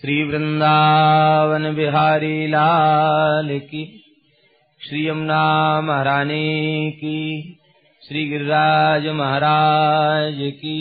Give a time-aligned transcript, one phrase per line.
[0.00, 3.84] श्री वृंदावन बिहारी लाल की
[4.80, 5.40] श्री यमुना
[5.80, 7.18] महारानी की
[8.02, 10.78] श्री गिरिराज महाराज की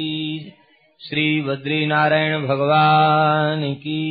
[1.01, 4.03] श्री बद्री नारायण भगवान की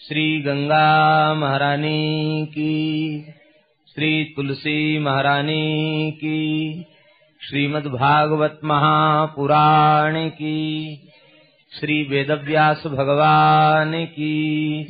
[0.00, 0.88] श्री गंगा
[1.34, 2.72] महारानी की
[3.88, 6.40] श्री तुलसी महारानी की
[7.42, 10.60] श्रीमद् भागवत महापुराण की
[11.80, 14.84] श्री वेदव्यास भगवान की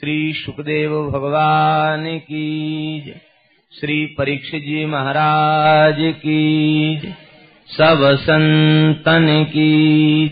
[0.00, 3.14] श्री सुखदेव भगवान की
[3.80, 6.96] श्री परीक्षित जी महाराज की
[7.68, 10.28] सब संतन की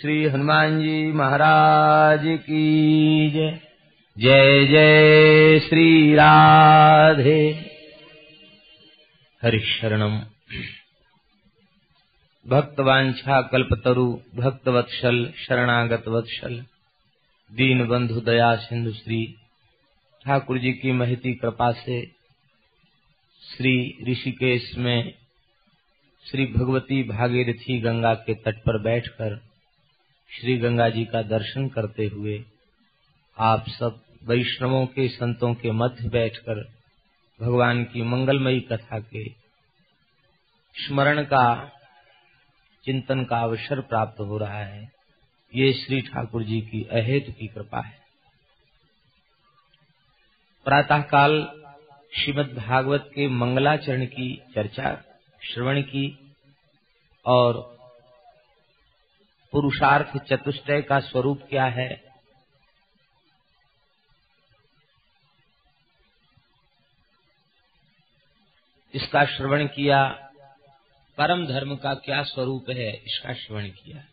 [0.00, 3.30] श्री हनुमान जी महाराज की
[4.18, 7.66] जय जय श्री राधे।
[9.42, 10.29] हरिशरणम।
[12.46, 14.04] भक्तवांछा कल्पतरु
[14.34, 16.54] भक्तवत्सल शरणागत वत्सल
[17.50, 19.24] दीन बंधु दया सिंधु श्री।
[20.24, 22.00] ठाकुर जी की महती कृपा से
[23.42, 23.74] श्री
[24.08, 25.14] ऋषिकेश में
[26.24, 29.36] श्री भगवती भागीरथी गंगा के तट पर बैठकर
[30.30, 32.44] श्री गंगा जी का दर्शन करते हुए
[33.36, 36.62] आप सब वैष्णवों के संतों के मध्य बैठकर
[37.40, 39.28] भगवान की मंगलमयी कथा के
[40.76, 41.76] स्मरण का
[42.84, 44.92] चिंतन का अवसर प्राप्त हो रहा है।
[45.54, 48.00] ये श्री ठाकुर जी की अहेत की कृपा है।
[50.64, 51.52] प्रातः काल
[52.14, 55.02] श्रीमद भागवत के मंगलाचरण की चर्चा,
[55.42, 56.34] श्रवण की
[57.26, 57.80] और
[59.52, 62.04] पुरुषार्थ चतुष्टय का स्वरूप क्या है?
[68.94, 70.29] इसका श्रवण किया
[71.20, 74.04] परम धर्म का क्या स्वरूप है, इसका श्रवण किया।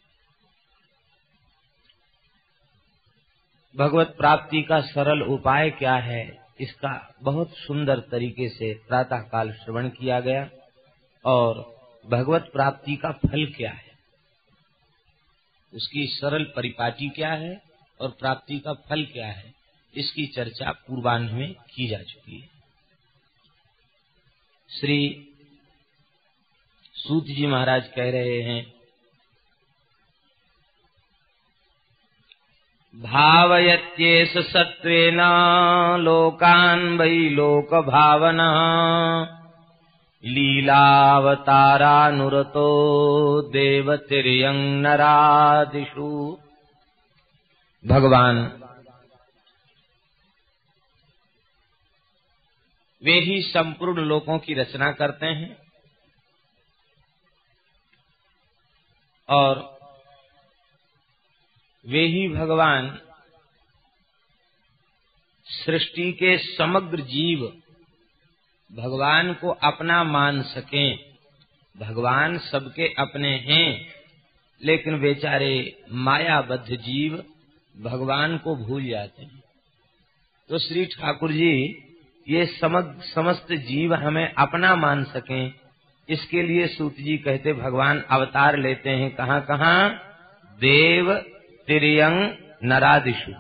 [3.76, 9.90] भगवत प्राप्ति का सरल उपाय क्या है, इसका बहुत सुंदर तरीके से प्रातः काल श्रवण
[9.90, 10.50] किया गया,
[11.26, 11.76] और
[12.06, 13.92] भगवत प्राप्ति का फल क्या है?
[15.74, 17.62] उसकी सरल परिपाटी क्या है,
[18.02, 19.54] और प्राप्ति का फल क्या है,
[19.94, 22.50] इसकी चर्चा पूर्वान्ह में की जा चुकी है।
[24.70, 25.27] श्री
[26.98, 28.62] सूत जी महाराज कह रहे हैं,
[32.96, 35.20] भावयत्येष सत्त्वेन
[36.00, 38.58] लोकान् वै लोकभावनः,
[40.24, 41.52] लीलावतारानुरतो
[43.52, 46.10] देवतिर्यं नरादिषु
[47.86, 48.38] भगवान,
[53.02, 55.67] वे ही संपूर्ण लोकों की रचना करते हैं।
[59.30, 59.78] और
[61.86, 63.00] वे ही भगवान
[65.46, 67.46] सृष्टि के समग्र जीव
[68.72, 70.98] भगवान को अपना मान सकें।
[71.76, 73.94] भगवान सबके अपने हैं,
[74.62, 77.24] लेकिन बेचारे मायाबद्ध जीव
[77.76, 79.44] भगवान को भूल जाते हैं।
[80.50, 81.54] तो श्री ठाकुर जी,
[82.28, 85.54] ये समस्त जीव हमें अपना मान सकें
[86.10, 89.90] इसके लिए सूत जी कहते, भगवान, अवतार लेते हैं कहाँ कहाँ?
[90.60, 91.14] देव
[91.68, 93.32] तिरयंग नरादिशु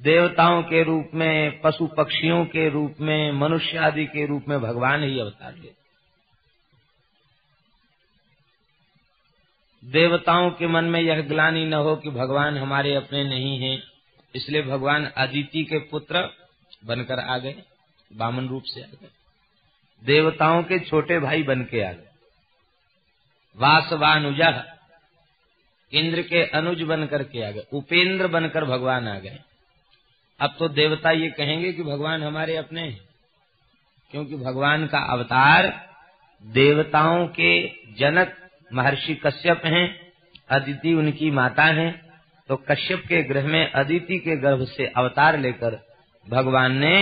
[0.00, 5.02] देवताओं के रूप में, पशु पक्षियों के रूप में, मनुष्य आदि के रूप में भगवान
[5.02, 5.80] ही अवतार लेते
[9.82, 13.82] देवताओं के मन में यह ग्लानी न हो कि भगवान हमारे अपने नहीं हैं,
[14.34, 16.28] इसलिए भगवान अदिति के पुत्र
[16.84, 17.54] बनकर आ गए,
[18.10, 19.21] बामन रूप से आ गए।
[20.02, 22.10] देवताओं के छोटे भाई बन के आ गए।
[23.58, 24.40] वासवानुज
[25.92, 29.38] इंद्र के अनुज बनकर के आ गए, उपेंद्र बनकर भगवान आ गए।
[30.40, 33.00] अब तो देवता ये कहेंगे कि भगवान हमारे अपने हैं,
[34.12, 35.66] क्योंकि भगवान का अवतार
[36.44, 37.52] देवताओं के
[37.98, 38.36] जनक
[38.70, 39.86] महर्षि कश्यप हैं,
[40.50, 41.90] अदिति उनकी माता हैं
[42.48, 45.78] तो कश्यप के ग्रह में अदिति के गर्भ से अवतार लेकर
[46.26, 46.94] भगवान ने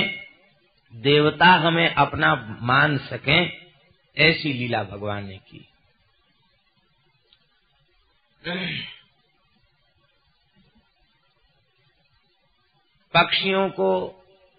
[0.94, 3.68] देवता हमें अपना मान सकें,
[4.16, 5.66] ऐसी लीला भगवान ने की।
[13.14, 14.08] पक्षियों को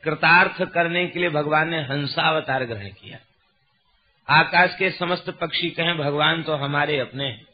[0.04, 3.20] कृतार्थ करने के लिए भगवान ने हंसावतार ग्रहण किया।
[4.30, 7.48] आकाश के समस्त पक्षी कहें, भगवान तो हमारे अपने हैं।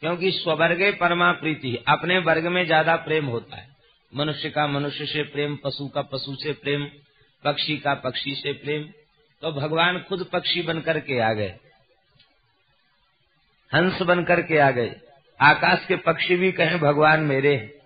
[0.00, 3.76] क्योंकि स्वर्गे परमा प्रीति अपने वर्ग में ज़्यादा प्रेम होता है।
[4.14, 6.90] मनुष्य का मनुष्य से प्रेम, पशु का पशु से प्रेम
[7.44, 8.82] पक्षी का पक्षी से प्रेम
[9.42, 11.58] तो भगवान खुद पक्षी बनकर के आ गए।
[13.74, 15.00] हंस बनकर के आ गए।
[15.40, 17.80] आकाश के पक्षी भी कहें, भगवान मेरे हैं।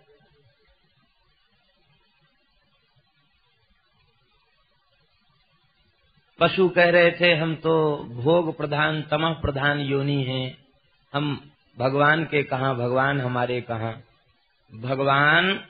[6.39, 10.59] पशु कह रहे थे, हम तो भोग प्रधान, तमह प्रधान योनि हैं।
[11.13, 14.03] हम भगवान के कहा, भगवान हमारे कहा?
[14.75, 15.69] भगवान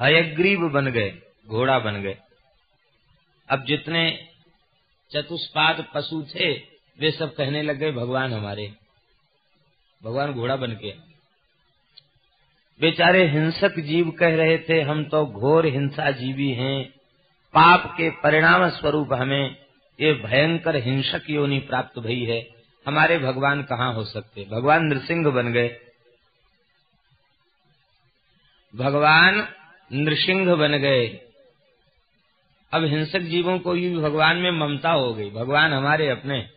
[0.00, 2.18] हयग्रीव बन गए, घोड़ा बन गए।
[3.50, 4.28] अब जितने
[5.12, 6.52] चतुष्पाद पशु थे,
[6.98, 8.74] वे सब कहने लग गए, भगवान हमारे।
[10.04, 10.94] भगवान घोड़ा बन के।
[12.80, 16.84] बेचारे हिंसक जीव कह रहे थे, हम तो घोर हिंसा जीवी हैं।
[17.54, 19.56] पाप के परिणाम स्वरूप हमें
[20.00, 22.48] ये भयंकर हिंसक योनि प्राप्त भई है।
[22.86, 24.44] हमारे भगवान कहाँ हो सकते?
[24.44, 25.80] भगवान नृसिंह बन गए।
[28.76, 29.55] भगवान
[29.92, 31.20] नृसिंह बन गए।
[32.72, 36.48] अब हिंसक जीवों को भी भगवान में ममता हो गई। भगवान हमारे अपने।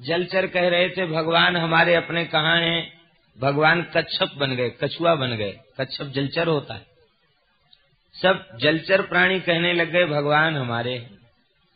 [0.00, 3.00] जलचर कह रहे थे, भगवान हमारे अपने कहा हैं?
[3.38, 6.86] भगवान कच्छप बन गए, कछुआ बन गए। कच्छप जलचर होता है।
[8.14, 11.18] सब जलचर प्राणी कहने लग गए, भगवान हमारे हैं।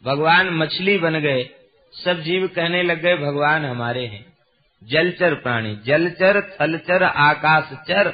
[0.05, 1.49] भगवान मछली बन गए।
[1.93, 4.34] सब जीव कहने लग गए, भगवान हमारे हैं।
[4.91, 8.13] जलचर प्राणी, जलचर, थलचर, आकाशचर,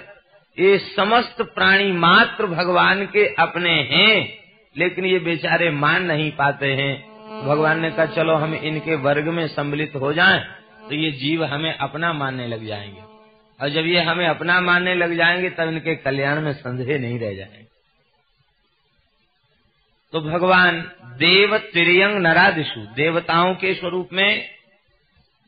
[0.58, 4.38] ये समस्त प्राणी मात्र भगवान के अपने हैं,
[4.76, 6.94] लेकिन ये बेचारे मान नहीं पाते हैं।
[7.44, 10.40] भगवान ने कहा, चलो हम इनके वर्ग में सम्मिलित हो जाएँ
[10.88, 13.02] तो ये जीव हमें अपना मानने लग जाएँगे।
[13.60, 17.34] और जब ये हमें अपना मानने लग जाएँगे, तब इनके कल्याण में संदेह नहीं रह
[17.34, 17.66] जाएँगे।
[20.12, 20.80] तो भगवान
[21.18, 24.59] देव तिरयंग नरादिशु देवताओं के स्वरूप में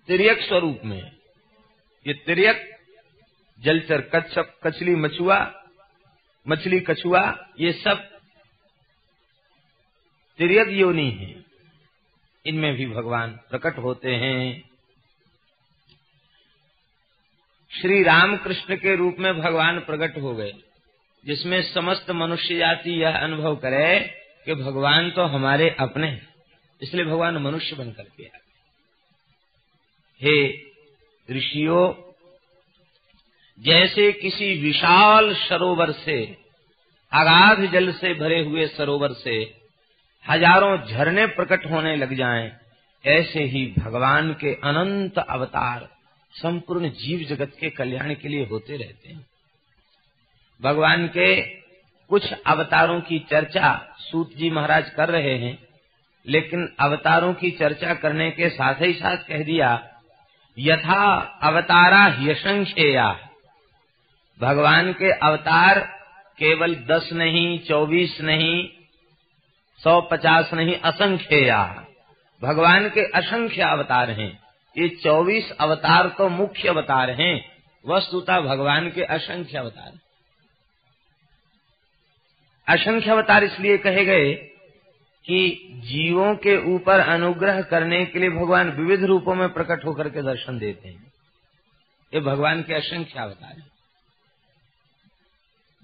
[0.08, 1.00] तिरक स्वरूप में।
[2.06, 2.68] ये तिरक
[3.58, 5.38] जलचर, कच्छप कछली मछुआ,
[6.46, 7.22] मछली, कछुआ,
[7.60, 8.08] ये सब
[10.38, 11.34] तिरक योनि है।
[12.44, 14.62] इनमें भी भगवान प्रकट होते हैं।
[17.70, 20.52] श्री रामकृष्ण के रूप में भगवान प्रकट हो गए,
[21.24, 23.98] जिसमें समस्त मनुष्य जाति यह अनुभव करे
[24.46, 26.28] कि भगवान तो हमारे अपने हैं,
[26.80, 28.41] इसलिए भगवान मनुष्य बनकर के आ
[30.22, 30.36] हे
[31.28, 31.92] ऋषियों
[33.60, 36.36] जैसे किसी विशाल सरोवर से
[37.12, 39.54] अगाध जल से भरे हुए सरोवर से
[40.30, 42.50] हज़ारों झरने प्रकट होने लग जाएँ,
[43.06, 45.88] ऐसे ही भगवान के अनंत अवतार
[46.32, 49.26] संपूर्ण जीव जगत के कल्याण के लिए होते रहते हैं।
[50.60, 51.40] भगवान के
[52.10, 55.58] कुछ अवतारों की चर्चा सूत जी महाराज कर रहे हैं
[56.26, 59.88] लेकिन अवतारों की चर्चा करने के साथ ही साथ कह दिया
[60.58, 63.30] यथा अवतारा यशंख्या
[64.40, 65.78] भगवान के अवतार
[66.38, 68.68] केवल दस नहीं, चौबीस नहीं,
[69.78, 71.52] सौ पचास नहीं असंख्य
[72.42, 74.42] भगवान के असंख्य अवतार हैं।
[74.78, 77.52] ये चौबीस अवतार तो मुख्य अवतार हैं।
[77.86, 79.92] वस्तुता भगवान के असंख्य अवतार।
[82.68, 84.51] असंख्य अवतार इसलिए कहे गए
[85.26, 90.22] कि जीवों के ऊपर अनुग्रह करने के लिए भगवान विविध रूपों में प्रकट होकर के
[90.22, 91.12] दर्शन देते हैं।
[92.14, 93.72] ये भगवान के असंख्य अवतार है।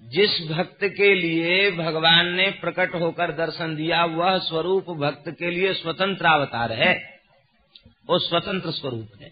[0.01, 5.73] जिस भक्त के लिए भगवान ने प्रकट होकर दर्शन दिया, वह स्वरूप भक्त के लिए
[5.73, 7.19] स्वतंत्र अवतार है।
[8.09, 9.31] वो स्वतंत्र स्वरूप है।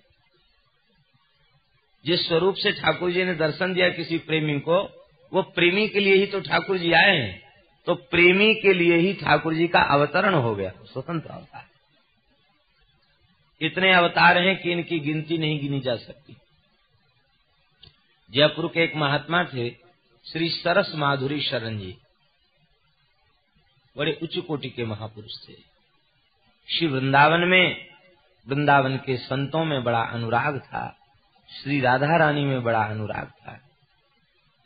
[2.05, 6.15] जिस स्वरूप से ठाकुर जी ने दर्शन दिया किसी प्रेमी को, वो प्रेमी के लिए
[6.15, 7.46] ही तो ठाकुर जी आए हैं।
[7.87, 11.65] तो प्रेमी के लिए ही ठाकुर जी का अवतरण हो गया, स्वतंत्र अवतार।
[13.61, 16.37] इतने अवतार हैं कि इनकी गिनती नहीं गिनी जा सकती।
[18.31, 19.69] जयपुर के एक महात्मा थे,
[20.31, 21.97] श्री सरस माधुरी शरण जी।
[23.97, 25.53] बड़े उच्च कोटि के महापुरुष थे।
[26.69, 27.87] श्री वृंदावन में,
[28.47, 30.97] वृंदावन के संतों में बड़ा अनुराग था।
[31.63, 33.69] श्री राधा रानी में बड़ा अनुराग था।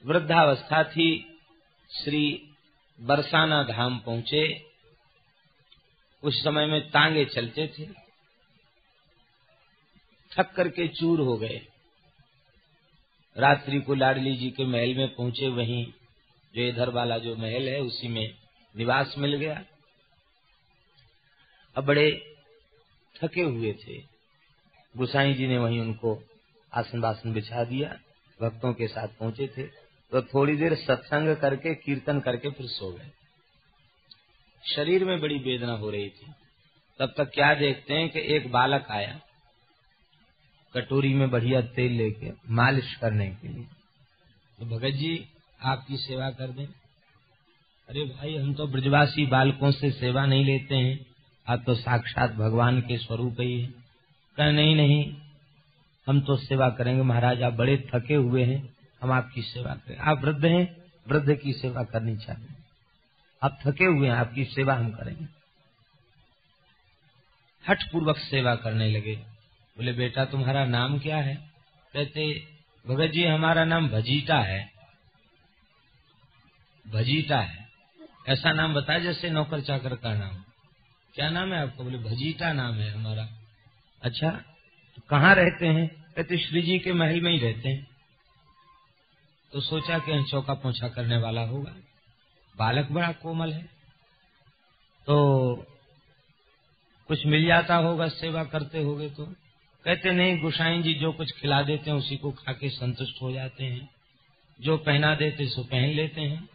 [0.06, 1.40] वृद्धावस्था थी,
[2.04, 2.48] श्री
[3.01, 4.65] बरसाना धाम पहुँचे,
[6.24, 7.86] उस समय में तांगे चलते थे।
[10.31, 11.67] थक करके चूर हो गए।
[13.38, 15.86] रात्रि को लाडली जी के महल में पहुँचे, वहीं
[16.55, 18.34] जो इधर वाला जो महल है, उसी में
[18.77, 19.65] निवास मिल गया।
[21.75, 22.36] अब बड़े
[23.24, 23.98] थके हुए थे।
[24.98, 26.24] गुसाई जी ने वहीं उनको
[26.74, 28.00] आसन बासन बिछा दिया,
[28.41, 29.80] भक्तों के साथ पहुँचे थे।
[30.12, 33.10] तो थोड़ी देर सत्संग करके, कीर्तन करके फिर सो गए।
[34.63, 36.32] शरीर में बड़ी वेदना हो रही थी।
[37.00, 39.20] तब तक क्या देखते हैं कि एक बालक आया,
[40.74, 43.65] कटोरी में बढ़िया तेल लेके, मालिश करने के लिए।
[44.60, 45.25] तो भगत जी,
[45.62, 46.65] आपकी सेवा कर दें।
[47.89, 51.06] अरे भाई, हम तो ब्रजवासी बालकों से सेवा नहीं लेते हैं।
[51.48, 53.68] आप तो साक्षात भगवान के स्वरूप ही है।
[54.38, 55.13] कह, नहीं नहीं,
[56.08, 60.22] हम तो सेवा करेंगे। महाराज, आप बड़े थके हुए हैं। हम आपकी सेवा करें। आप
[60.22, 62.48] वृद्ध हैं, वृद्ध की सेवा करनी चाहिए।
[63.43, 65.27] आप थके हुए हैं, आपकी सेवा हम करेंगे।
[67.70, 69.15] हठ पूर्वक सेवा करने लगे।
[69.77, 71.36] बोले, बेटा, तुम्हारा नाम क्या है?
[71.93, 72.48] कहते,
[72.88, 74.72] भगत जी, हमारा नाम भजीटा है।
[76.88, 77.70] भजीटा है।
[78.29, 80.43] ऐसा नाम बता जैसे नौकर चाकर का नाम।
[81.13, 81.84] क्या नाम है आपको?
[81.84, 83.29] बोले, भजीटा नाम है हमारा।
[84.01, 84.29] अच्छा
[84.96, 85.88] तो कहाँ रहते हैं?
[85.88, 87.90] कहते श्री जी के महल में ही रहते हैं।
[89.53, 91.75] तो सोचा कि चौका पोछा करने वाला होगा।
[92.58, 93.63] बालक बड़ा कोमल है।
[95.08, 95.55] तो
[97.08, 99.25] कुछ मिल जाता होगा, सेवा करते होगे तो।
[99.86, 103.31] कहते, नहीं, गुसाई जी, जो कुछ खिला देते हैं, उसी को खा के संतुष्ट हो
[103.31, 103.89] जाते हैं।
[104.62, 106.50] जो पहना देते, सो पहन लेते हैं।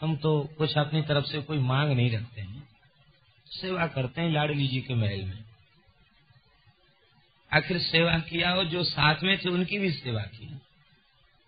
[0.00, 2.68] हम तो कुछ अपनी तरफ़ से कोई मांग नहीं रखते हैं।
[3.46, 5.44] सेवा करते हैं लाडली जी के महल में।
[7.52, 10.58] आखिर सेवा किया और जो साथ में थे, उनकी भी सेवा की।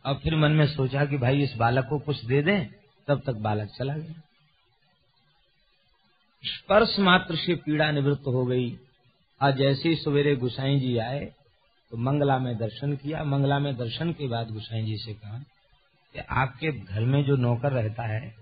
[0.04, 2.66] और फिर मन में सोचा कि भाई इस बालक को कुछ दे दें,
[3.09, 4.23] तब तक बालक चला गया।
[6.45, 8.78] स्पर्श मात्र से पीड़ा निवृत्त हो गई।
[9.40, 11.21] आज जैसे ही सवेरे गुसाई जी आए
[11.92, 15.38] तो मंगला में दर्शन किया। मंगला में दर्शन के बाद गुसाई जी से कहा
[16.14, 18.35] कि आपके घर में जो नौकर रहता है,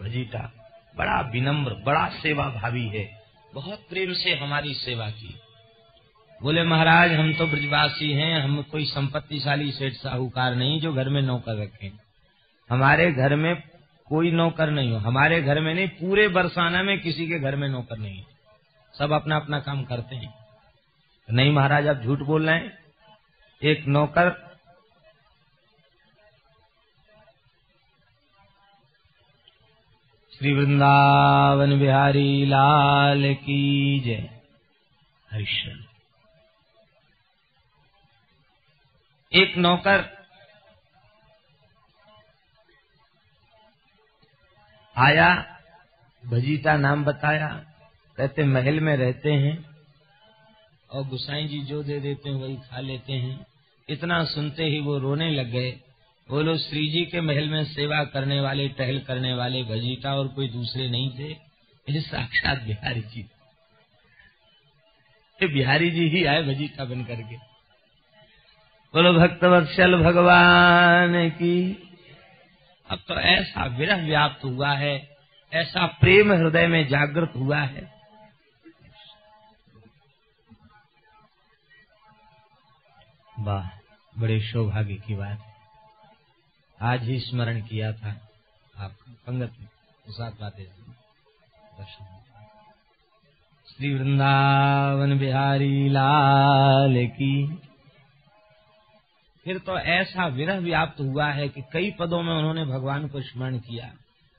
[0.00, 0.52] भजीटा,
[0.96, 3.22] बड़ा विनम्र, बड़ा सेवा भावी है।
[3.54, 5.34] बहुत प्रेम से हमारी सेवा की।
[6.42, 11.22] बोले, महाराज, हम तो ब्रजवासी हैं, हम कोई संपत्तिशाली सेठ साहूकार नहीं जो घर में
[11.22, 11.90] नौकर रखें।
[12.70, 13.62] हमारे घर में
[14.06, 17.68] कोई नौकर नहीं हो। हमारे घर में नहीं, पूरे बरसाना में किसी के घर में
[17.68, 18.24] नौकर नहीं
[18.98, 20.34] सब अपना अपना काम करते हैं।
[21.30, 22.78] नहीं महाराज, आप झूठ बोल रहे हैं।
[23.62, 24.46] एक नौकर
[30.38, 34.40] श्री वृंदावन बिहारी लाल की जय।
[35.32, 35.95] हरिश्चंद्र।
[39.36, 40.16] एक नौकर।
[44.96, 45.58] आया,
[46.26, 47.48] भजीता नाम बताया,
[48.16, 49.70] कहते, महल में रहते हैं,
[50.90, 53.46] और गुसाई जी जो दे देते हैं, वही खा लेते हैं।
[53.88, 55.80] इतना सुनते ही वो रोने लग गए।
[56.28, 60.48] बोलो, श्री जी के महल में सेवा करने वाले, टहल करने वाले भजीटा और कोई
[60.48, 61.28] दूसरे नहीं थे?
[61.90, 63.20] ये साक्षात बिहारी जी।
[65.42, 67.55] ये बिहारी जी ही आए भजीटा बन करके
[68.96, 71.56] बोलो भक्तवत्सल भगवान की।
[72.88, 74.94] अब तो ऐसा विरह व्याप्त हुआ है,
[75.52, 77.82] ऐसा प्रेम हृदय में जागृत हुआ है।
[83.40, 83.68] वाह,
[84.20, 85.38] बड़े सौभाग्य की बात
[86.82, 88.16] आज ही स्मरण किया था
[88.76, 89.68] आपका पंगत में
[90.40, 92.04] बातें दर्शन
[93.68, 97.36] श्री वृंदावन बिहारी लाल की
[99.46, 103.58] फिर तो ऐसा विरह व्याप्त हुआ है कि कई पदों में उन्होंने भगवान को स्मरण
[103.58, 103.92] किया,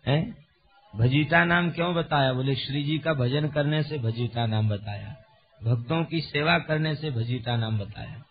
[0.05, 0.47] है?
[0.93, 2.33] भजीता नाम क्यों बताया?
[2.33, 5.15] बोले, श्री जी का भजन करने से भजीता नाम बताया,
[5.61, 8.23] भक्तों की सेवा करने से भजीता नाम बताया।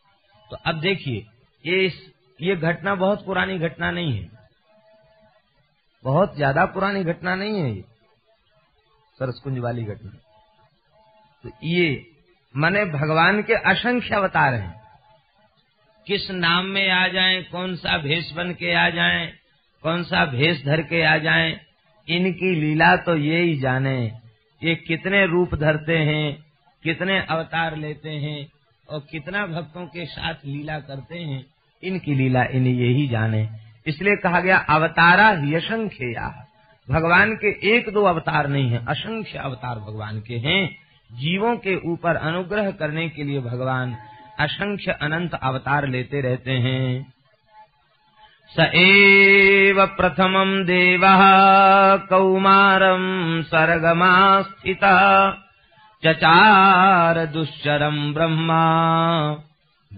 [0.51, 1.27] तो अब देखिए,
[1.65, 4.31] ये इस, ये घटना बहुत पुरानी घटना नहीं है।
[6.05, 7.85] बहुत ज़्यादा पुरानी घटना नहीं है ये,
[9.21, 10.11] सरसकुंज वाली घटना।
[11.45, 12.07] तो ये,
[12.55, 14.86] मने भगवान के असंख्य अवतार हैं।
[16.07, 19.27] किस नाम में आ जाएँ, कौन सा भेष बन के आ जाएँ,
[19.85, 21.51] कौन सा भेष धर के आ जाएँ,
[22.09, 23.97] इनकी लीला तो ये ही जाने
[24.63, 26.37] ये कितने रूप धरते हैं
[26.83, 28.47] कितने अवतार लेते हैं
[28.89, 31.45] और कितना भक्तों के साथ लीला करते हैं
[31.83, 33.47] इनकी लीला इन्हें यही जाने।
[33.87, 36.29] इसलिए कहा गया अवतारा यशंख्या
[36.89, 40.65] भगवान के एक दो अवतार नहीं है असंख्य अवतार भगवान के हैं।
[41.11, 43.97] जीवों के ऊपर अनुग्रह करने के लिए भगवान
[44.41, 47.13] असंख्य अनंत अवतार लेते रहते हैं।
[48.57, 49.87] स एव
[50.65, 55.35] देवः कौमारम् सर्गमा स्थितः
[56.05, 58.65] चचार दुश्चरम् ब्रह्मा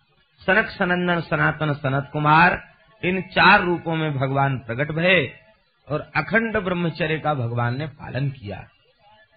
[0.47, 2.63] सनक सनंदन सनातन सनत कुमार
[3.05, 5.46] इन चार रूपों में भगवान प्रकट भये
[5.91, 8.57] और अखंड ब्रह्मचर्य का भगवान ने पालन किया।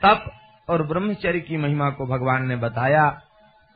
[0.06, 0.32] तप
[0.70, 3.22] और ब्रह्मचर्य की महिमा को भगवान ने बताया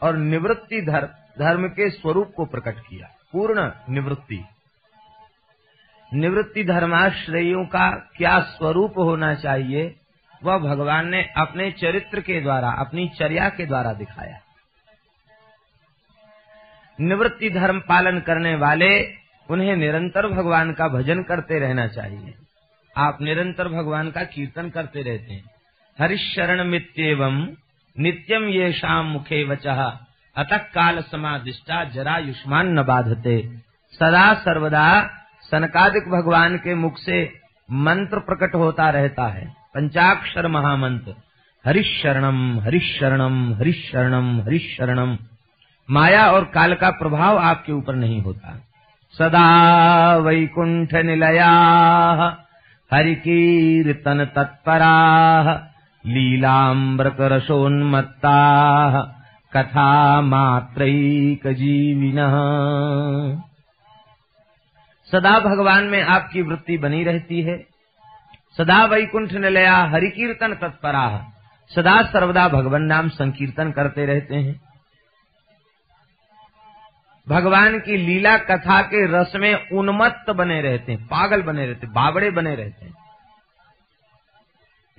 [0.03, 4.45] और निवृत्ति धर्म धर्म के स्वरूप को प्रकट किया। पूर्ण निवृत्ति।
[6.13, 9.95] निवृत्ति धर्माश्रयों का क्या स्वरूप होना चाहिए,
[10.43, 14.39] वह भगवान ने अपने चरित्र के द्वारा, अपनी चर्या के द्वारा दिखाया।
[17.01, 19.13] निवृत्ति धर्म पालन करने वाले,
[19.49, 22.33] उन्हें निरंतर भगवान का भजन करते रहना चाहिए।
[22.97, 25.43] आप निरंतर भगवान का कीर्तन करते रहते हैं।
[25.99, 27.47] हरिशरण मित्येवम
[27.99, 29.83] नित्यम ये शाम मुखे वचह
[30.37, 33.57] अतक काल समाधिष्टा जरा युष्मान न बाधते।
[33.91, 35.09] सदा सर्वदा
[35.51, 37.39] सनकादिक भगवान के मुख से
[37.71, 41.15] मंत्र प्रकट होता रहता है। पंचाक्षर महामंत्र
[41.65, 45.17] हरिशरणम हरिशरणम हरिशरणम हरिशरणम
[45.91, 48.59] माया और काल का प्रभाव आपके ऊपर नहीं होता।
[49.11, 51.51] सदा वैकुंठ निलया।
[52.93, 54.25] हरिकीर्तन
[59.55, 62.17] कथा मात्रैक जीविन
[65.11, 67.57] सदा भगवान में आपकी वृत्ति बनी रहती है।
[68.57, 71.07] सदा वैकुंठ निलया हरिकीर्तन तत्परा
[71.71, 74.72] सदा सर्वदा भगवान नाम संकीर्तन करते रहते हैं।
[77.29, 82.31] भगवान की लीला कथा के रस में उन्मत्त बने रहते हैं, पागल बने रहते बाबड़े
[82.31, 82.93] बने रहते हैं।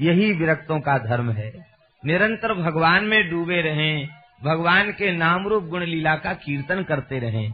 [0.00, 1.66] यही विरक्तों का धर्म है।
[2.04, 4.08] निरंतर भगवान में डूबे रहें,
[4.44, 7.52] भगवान के नाम रूप गुण लीला का कीर्तन करते रहें।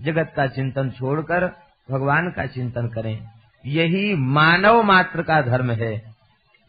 [0.00, 1.46] जगत का चिंतन छोड़कर
[1.90, 3.26] भगवान का चिंतन करें।
[3.66, 6.14] यही मानव मात्र का धर्म है।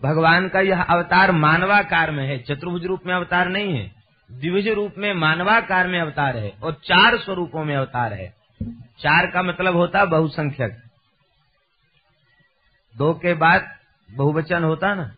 [0.04, 3.99] भगवान का यह अवतार मानवाकार में है, चतुर्भुज रूप में अवतार नहीं है।
[4.32, 8.34] द्विज रूप में मानवाकार में अवतार है और चार स्वरूपों में अवतार है।
[9.00, 10.84] चार का मतलब होता बहुसंख्यक।
[12.98, 13.78] दो के बाद
[14.12, 15.16] बहुवचन होता ना?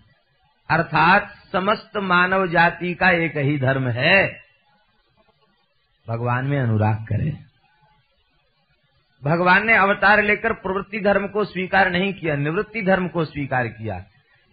[0.69, 4.39] अर्थात समस्त मानव जाति का एक ही धर्म है।
[6.07, 7.45] भगवान में अनुराग करें।
[9.23, 14.05] भगवान ने अवतार लेकर प्रवृत्ति धर्म को स्वीकार नहीं किया, निवृत्ति धर्म को स्वीकार किया।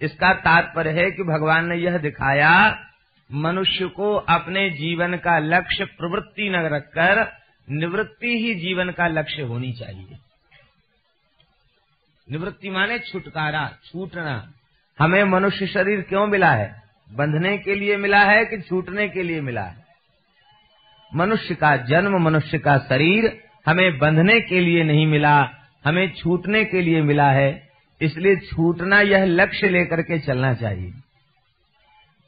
[0.02, 2.84] इसका तात्पर्य है कि भगवान ने यह दिखाया
[3.32, 7.32] मनुष्य को अपने जीवन का लक्ष्य प्रवृत्ति न रखकर
[7.70, 10.18] निवृत्ति ही जीवन का लक्ष्य होनी चाहिए।
[12.30, 14.52] निवृत्ति माने छुटकारा, छूटना।
[14.98, 16.82] हमें मनुष्य शरीर क्यों मिला है?
[17.12, 19.84] बंधने के लिए मिला है कि छूटने के लिए मिला है?
[21.14, 25.50] मनुष्य का जन्म, मनुष्य का शरीर हमें बंधने के लिए नहीं मिला,
[25.84, 27.68] हमें छूटने के लिए मिला है।
[28.02, 30.92] इसलिए छूटना यह लक्ष्य लेकर के चलना चाहिए।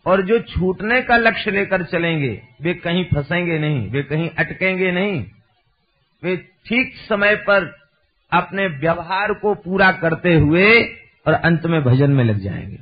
[0.07, 5.25] और जो छूटने का लक्ष्य लेकर चलेंगे, वे कहीं फंसेंगे नहीं, वे कहीं अटकेंगे नहीं।
[6.23, 6.37] वे
[6.67, 7.65] ठीक समय पर
[8.33, 10.83] अपने व्यवहार को पूरा करते हुए
[11.27, 12.79] और अंत में भजन में लग जाएँगे।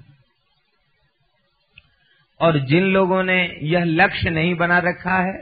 [2.40, 5.36] और जिन लोगों ने यह लक्ष्य नहीं बना रखा है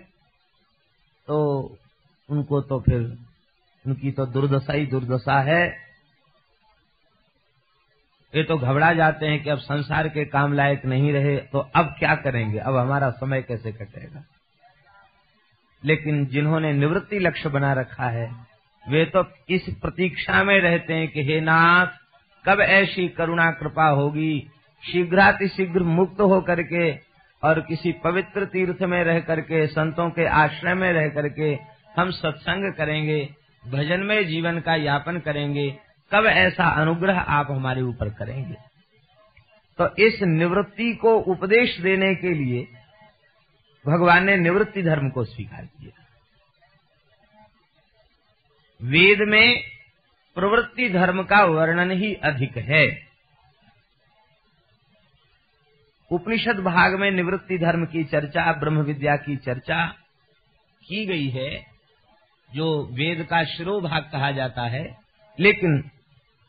[1.28, 1.36] तो
[2.30, 3.00] उनको तो फिर,
[3.84, 5.85] उनकी तो दुर्दशा ही दुर्दशा है।
[8.36, 11.94] ये तो घबरा जाते हैं कि अब संसार के काम लायक नहीं रहे तो अब
[11.98, 12.58] क्या करेंगे?
[12.58, 14.22] अब हमारा समय कैसे कटेगा?
[15.82, 18.26] लेकिन जिन्होंने निवृत्ति लक्ष्य बना रखा है,
[18.84, 21.86] वे तो इस प्रतीक्षा में रहते हैं कि हे नाथ,
[22.44, 24.50] कब ऐसी करुणा कृपा होगी?
[24.84, 26.92] शीघ्रातिशीघ्र मुक्त हो करके
[27.42, 31.52] और किसी पवित्र तीर्थ में रह करके, संतों के आश्रय में रह करके
[31.96, 33.28] हम सत्संग करेंगे,
[33.64, 35.68] भजन में जीवन का यापन करेंगे
[36.12, 38.54] कब ऐसा अनुग्रह आप हमारे ऊपर करेंगे?
[39.80, 42.68] तो इस निवृत्ति को उपदेश देने के लिए
[43.86, 46.02] भगवान ने निवृत्ति धर्म को स्वीकार किया।
[48.82, 49.62] वेद में
[50.34, 53.06] प्रवृत्ति धर्म का वर्णन ही अधिक है।
[56.10, 59.86] उपनिषद भाग में निवृत्ति धर्म की चर्चा, ब्रह्म विद्या की चर्चा
[60.88, 61.66] की गई है,
[62.54, 64.98] जो वेद का शिरो भाग कहा जाता है।
[65.40, 65.90] लेकिन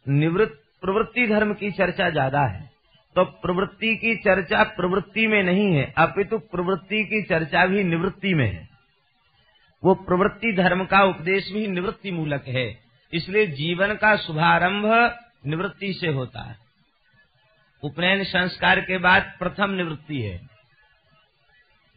[0.08, 2.66] निवृत्त प्रवृत्ति धर्म की चर्चा ज़्यादा है।
[3.16, 8.46] तो प्रवृत्ति की चर्चा प्रवृत्ति में नहीं है, अपितु प्रवृत्ति की चर्चा भी निवृत्ति में
[8.46, 8.68] है।
[9.84, 12.68] वो प्रवृत्ति धर्म का उपदेश भी निवृत्ति मूलक है,
[13.14, 14.86] इसलिए जीवन का शुभारंभ
[15.46, 16.56] निवृत्ति से होता है।
[17.84, 20.38] उपनयन संस्कार के बाद प्रथम निवृत्ति है।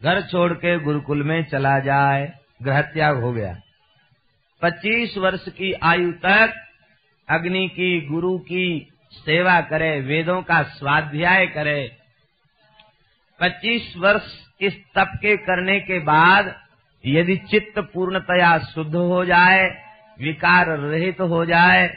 [0.01, 2.27] घर छोड़ के गुरुकुल में चला जाए
[2.63, 3.53] ग्रह त्याग हो गया।
[4.61, 6.53] 25 वर्ष की आयु तक
[7.31, 11.81] अग्नि की, गुरु की सेवा करे, वेदों का स्वाध्याय करे।
[13.39, 16.53] 25 वर्ष इस तप के करने के बाद
[17.03, 19.63] यदि चित्त पूर्णतया शुद्ध हो जाए,
[20.19, 21.87] विकार रहित तो हो जाए,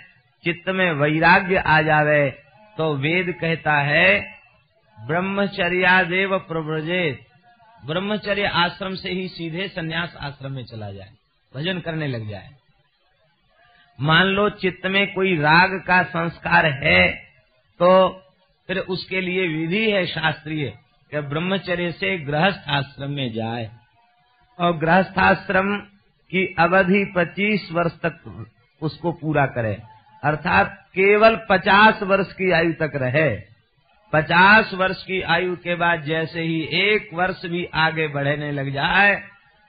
[0.45, 2.31] चित्त में वैराग्य आ जावे
[2.77, 4.09] तो वेद कहता है
[4.99, 7.21] ब्रह्मचर्या देव प्रव्रजेत
[7.83, 11.11] ब्रह्मचर्य आश्रम से ही सीधे सन्यास आश्रम में चला जाए,
[11.53, 12.49] भजन करने लग जाए।
[13.99, 17.09] मान लो चित्त में कोई राग का संस्कार है
[17.81, 17.91] तो
[18.69, 20.73] फिर उसके लिए विधि है शास्त्रीय
[21.13, 23.71] कि ब्रह्मचर्य से गृहस्थ आश्रम में जाए।
[24.59, 25.77] और गृहस्थ आश्रम
[26.33, 28.47] की अवधि 25 वर्ष तक
[28.83, 29.77] उसको पूरा करे।
[30.23, 33.31] अर्थात केवल पचास वर्ष की आयु तक रहे।
[34.13, 39.15] पचास वर्ष की आयु के बाद जैसे ही एक वर्ष भी आगे बढ़ने लग जाए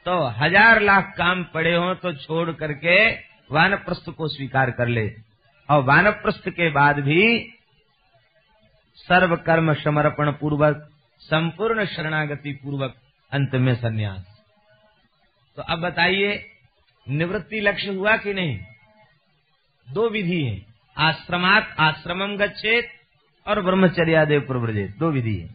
[0.06, 2.98] तो हज़ार लाख काम पड़े हों तो छोड़ करके
[3.52, 5.16] वानप्रस्थ को स्वीकार कर ले।
[5.70, 7.54] और वानप्रस्थ के बाद भी
[8.96, 12.96] सर्व कर्म समर्पण पूर्वक, संपूर्ण शरणागति पूर्वक
[13.32, 14.42] अंत में संन्यास।
[15.56, 16.46] तो अब बताइए,
[17.10, 18.60] निवृत्ति लक्ष्य हुआ कि नहीं?
[19.90, 20.66] दो विधि है।
[20.98, 22.88] आश्रमात आश्रमम गच्छेत
[23.48, 25.50] और ब्रह्मचर्यादेव प्रव्रजेत। दो विधि है।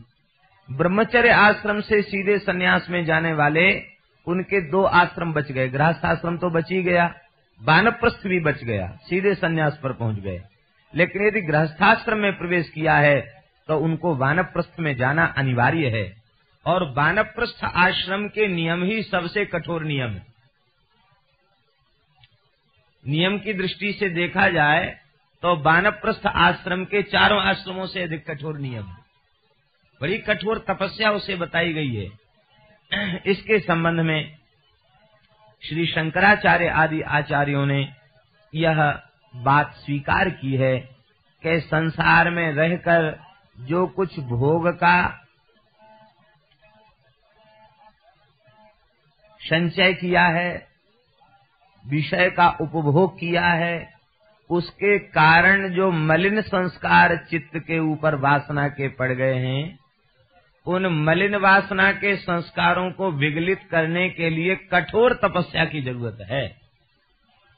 [0.76, 3.83] ब्रह्मचर्य आश्रम से सीधे सन्यास में जाने वाले,
[4.26, 7.14] उनके दो आश्रम बच गए। गृहस्थ आश्रम तो बच ही गया।
[7.61, 10.42] बानप्रस्थ भी बच गया, सीधे संन्यास पर पहुँच गए।
[10.94, 13.20] लेकिन यदि गृहस्थाश्रम में प्रवेश किया है
[13.68, 16.23] तो उनको वानप्रस्थ में जाना अनिवार्य है।
[16.66, 20.27] और वानप्रस्थ आश्रम के नियम ही सबसे कठोर नियम है।
[23.05, 24.88] नियम की दृष्टि से देखा जाए
[25.42, 28.96] तो वानप्रस्थ आश्रम के चारों आश्रमों से अधिक कठोर नियम है।
[30.01, 32.11] बड़ी कठोर तपस्या उसे बताई गई है।
[33.27, 34.39] इसके संबंध में
[35.64, 37.88] श्री शंकराचार्य आदि आचार्यों ने
[38.55, 39.01] यह
[39.37, 40.77] बात स्वीकार की है
[41.44, 43.20] कि संसार में रहकर
[43.61, 45.09] जो कुछ भोग का
[49.40, 50.66] संचय किया है,
[51.87, 53.88] विषय का उपभोग किया है,
[54.51, 59.80] उसके कारण जो मलिन संस्कार चित्त के ऊपर वासना के पड़ गए हैं
[60.66, 66.61] उन मलिन वासना के संस्कारों को विगलित करने के लिए कठोर तपस्या की ज़रूरत है।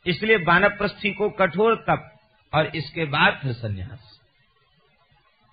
[0.07, 2.09] इसलिए बानप्रस्थी को कठोर तप
[2.53, 4.21] और इसके बाद फिर संन्यास।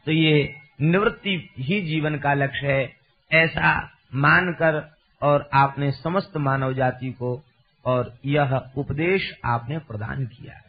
[0.06, 2.94] तो ये निवृत्ति ही जीवन का लक्ष्य है,
[3.32, 7.44] ऐसा मानकर और आपने समस्त मानव जाति को
[7.86, 10.69] और यह उपदेश आपने प्रदान किया है।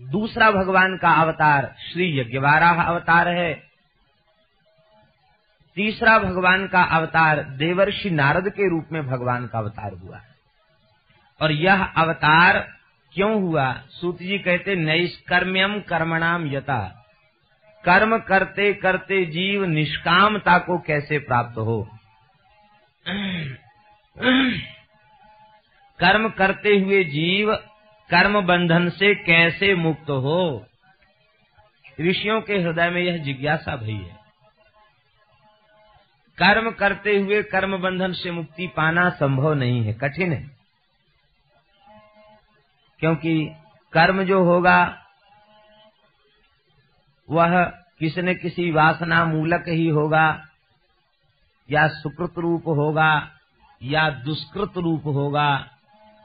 [0.00, 3.54] दूसरा भगवान का अवतार श्री यज्ञवाराह अवतार है।
[5.74, 10.36] तीसरा भगवान का अवतार देवर्षि नारद के रूप में भगवान का अवतार हुआ। है
[11.40, 12.58] और यह अवतार
[13.12, 13.72] क्यों हुआ?
[13.72, 17.06] सूत जी कहते नैष्कर्म्यम कर्मणाम यथा।
[17.84, 21.88] कर्म करते करते जीव निष्कामता को कैसे प्राप्त हो?
[25.98, 27.58] कर्म करते हुए जीव
[28.10, 30.66] कर्म बंधन से कैसे मुक्त हो?
[32.00, 34.26] ऋषियों के हृदय में यह जिज्ञासा भई है।
[36.38, 40.50] कर्म करते हुए कर्म बंधन से मुक्ति पाना संभव नहीं है, कठिन है।
[42.98, 43.54] क्योंकि
[43.92, 45.06] कर्म जो होगा,
[47.30, 47.64] वह
[47.98, 50.46] किसी न किसी वासना मूलक ही होगा,
[51.70, 53.30] या सुकृत रूप होगा,
[53.82, 55.75] या दुष्कृत रूप होगा।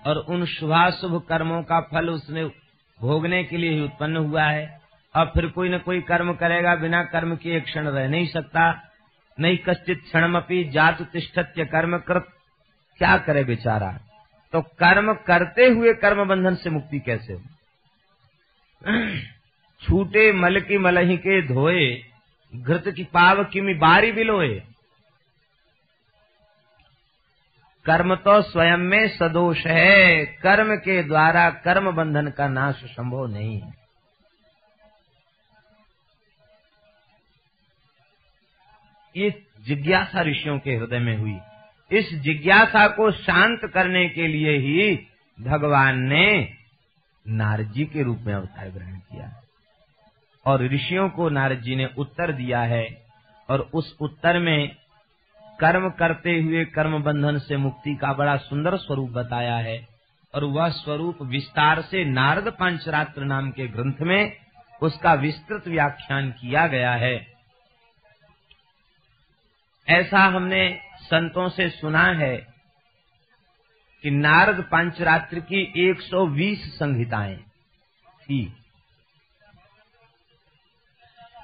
[0.08, 2.46] और उन शुभाशुभ कर्मों का फल उसने
[3.02, 4.82] भोगने के लिए ही उत्पन्न हुआ है।
[5.16, 8.90] और फिर कोई न कोई कर्म करेगा, बिना कर्म के एक क्षण रह नहीं सकता।
[9.40, 12.28] नहीं कश्चित क्षणमपी जात तिष्ठत्य कर्म कृत
[12.98, 14.00] क्या करे बेचारा?
[14.54, 17.42] तो कर्म करते हुए कर्म बंधन से मुक्ति कैसे हो?
[19.88, 22.04] छूटे मल की मलही के धोए,
[22.56, 24.64] घृत की पाव किमी बारी बिलोए
[27.86, 33.62] कर्म तो स्वयं में सदोष है। कर्म के द्वारा कर्म बंधन का नाश संभव नहीं
[33.62, 33.74] है।
[39.18, 41.40] ये जिज्ञासा ऋषियों के हृदय में हुई।
[41.92, 45.08] इस जिज्ञासा को शांत करने के लिए ही
[45.42, 46.54] भगवान ने
[47.28, 49.42] नारद जी के रूप में अवतार ग्रहण किया।
[50.46, 53.06] और ऋषियों को नारद जी ने उत्तर दिया है
[53.50, 54.81] और उस उत्तर में
[55.62, 59.88] कर्म करते हुए कर्म बंधन से मुक्ति का बड़ा सुंदर स्वरूप बताया है।
[60.36, 64.38] और वह स्वरूप विस्तार से नारद पंचरात्र नाम के ग्रंथ में
[64.82, 67.28] उसका विस्तृत व्याख्यान किया गया है।
[69.88, 72.38] ऐसा हमने संतों से सुना है
[74.04, 77.38] कि नारद पंचरात्र की 120 संहिताएँ
[78.22, 78.61] थी।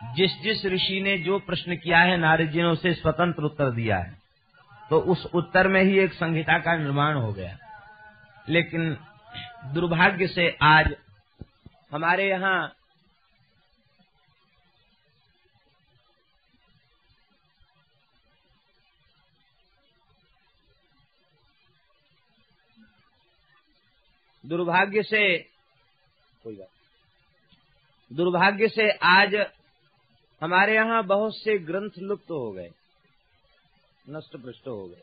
[0.04, 3.98] जिस जिस ऋषि ने जो प्रश्न किया है, नारद जी ने उसे स्वतंत्र उत्तर दिया
[3.98, 4.22] है।
[4.90, 7.58] तो उस उत्तर में ही एक संहिता का निर्माण हो गया।
[8.50, 8.98] लेकिन
[9.74, 10.96] दुर्भाग्य से आज
[11.92, 12.74] हमारे यहाँ
[24.46, 25.38] दुर्भाग्य से,
[26.44, 26.68] कोई बात
[28.14, 29.46] दुर्भाग्य से आज
[30.42, 32.70] हमारे यहाँ बहुत से ग्रंथ लुप्त हो गए
[34.10, 35.02] नष्ट पृष्ट हो गए।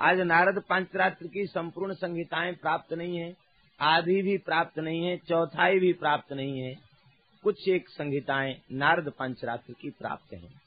[0.00, 3.36] आज नारद पंचरात्र की संपूर्ण संहिताएँ प्राप्त नहीं है,
[3.80, 6.74] आधी भी प्राप्त नहीं है, चौथाई भी प्राप्त नहीं है,
[7.42, 10.60] कुछ एक संहिताएँ नारद पंचरात्र की प्राप्त हैं।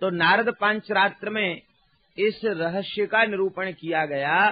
[0.00, 1.62] तो नारद पंचरात्र में
[2.18, 4.50] इस रहस्य का निरूपण किया गया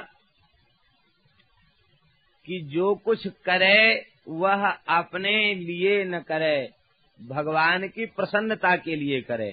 [2.47, 6.76] कि जो कुछ करे, वह अपने लिए न करे।
[7.21, 9.51] भगवान की प्रसन्नता के लिए करे।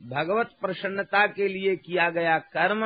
[0.00, 2.84] भगवत प्रसन्नता के लिए किया गया कर्म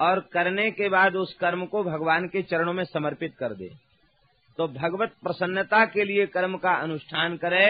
[0.00, 3.68] और करने के बाद उस कर्म को भगवान के चरणों में समर्पित कर दे।
[4.58, 7.66] तो भगवत प्रसन्नता के लिए कर्म का अनुष्ठान करे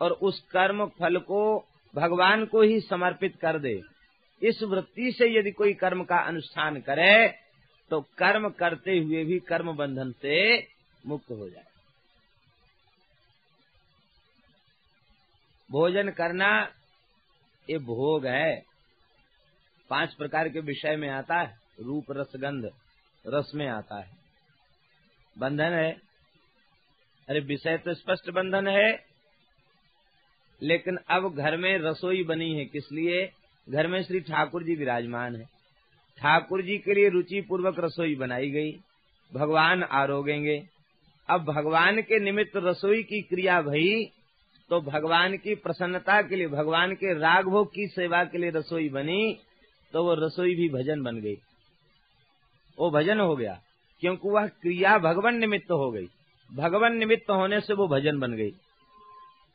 [0.00, 1.42] और उस कर्म फल को
[1.94, 3.80] भगवान को ही समर्पित कर दे।
[4.42, 7.28] इस वृत्ति से यदि कोई कर्म का अनुष्ठान करे
[7.90, 10.38] तो कर्म करते हुए भी कर्म बंधन से
[11.04, 11.64] मुक्त हो जाए।
[15.72, 16.48] भोजन करना
[17.68, 18.62] ये भोग है।
[19.90, 22.70] पाँच प्रकार के विषय में आता है। रूप रसगंध
[23.24, 24.10] रस में आता है।
[25.36, 25.92] बंधन है।
[27.28, 28.90] अरे विषय तो स्पष्ट बंधन है,
[30.62, 33.30] लेकिन अब घर में रसोई बनी है किस लिए?
[33.68, 35.44] घर में श्री ठाकुर जी विराजमान है।
[36.18, 38.72] ठाकुर जी के लिए रुचि पूर्वक रसोई बनाई गई।
[39.32, 40.62] भगवान आरोगेंगे।
[41.28, 44.04] अब भगवान के निमित्त रसोई की क्रिया भई
[44.70, 48.88] तो भगवान की प्रसन्नता के लिए, भगवान के राग भोग की सेवा के लिए रसोई
[48.88, 49.38] बनी
[49.92, 51.34] तो वो रसोई भी भजन बन गई।
[52.78, 53.58] वो भजन हो गया,
[54.02, 56.06] क्योंकि वह क्रिया भगवान निमित्त हो गई।
[56.50, 58.52] भगवान निमित्त होने से वो भजन बन गई।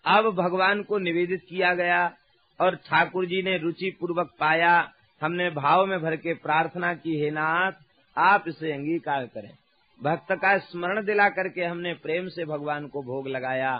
[0.06, 2.06] अब भगवान को निवेदित किया गया
[2.60, 4.91] और ठाकुर जी ने रुचि पूर्वक पाया,
[5.22, 7.72] हमने भाव में भर के प्रार्थना की, हे नाथ,
[8.17, 9.52] आप इसे अंगीकार करें।
[10.00, 13.76] भक्त का स्मरण दिला करके हमने प्रेम से भगवान को भोग लगाया।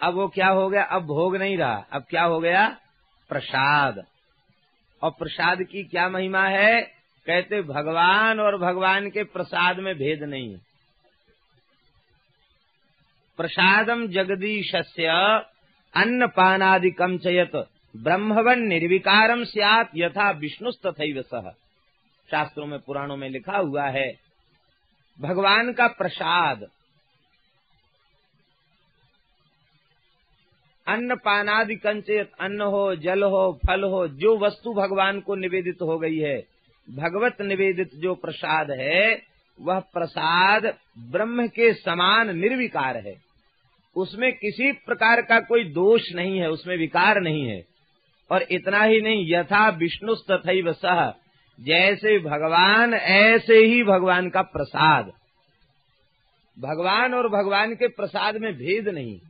[0.00, 0.82] अब वो क्या हो गया?
[0.82, 2.78] अब भोग नहीं रहा। अब क्या हो गया?
[3.28, 4.06] प्रसाद।
[5.02, 6.82] और प्रसाद की क्या महिमा है?
[7.26, 10.60] कहते, भगवान और भगवान के प्रसाद में भेद नहीं है।
[13.36, 14.74] प्रसादम जगदीश
[15.96, 21.50] अन्न पानादिकम चयत ब्रह्मवन निर्विकारम सियात यथा विष्णुस्तथैव सह
[22.30, 24.18] शास्त्रों में, पुराणों में लिखा हुआ है,
[25.20, 26.66] भगवान का प्रसाद।
[30.88, 35.98] अन्न पानादि कंचेत अन्न हो, जल हो, फल हो, जो वस्तु भगवान को निवेदित हो
[35.98, 36.44] गई है,
[36.90, 39.22] भगवत निवेदित जो प्रसाद है,
[39.60, 43.14] वह प्रसाद ब्रह्म के समान निर्विकार है।
[43.96, 47.64] उसमें किसी प्रकार का कोई दोष नहीं है, उसमें विकार नहीं है।
[48.30, 51.10] और इतना ही नहीं, यथा विष्णु तथैव सह,
[51.60, 55.12] जैसे भगवान, ऐसे ही भगवान का प्रसाद।
[56.58, 59.20] भगवान और भगवान के प्रसाद में भेद नहीं।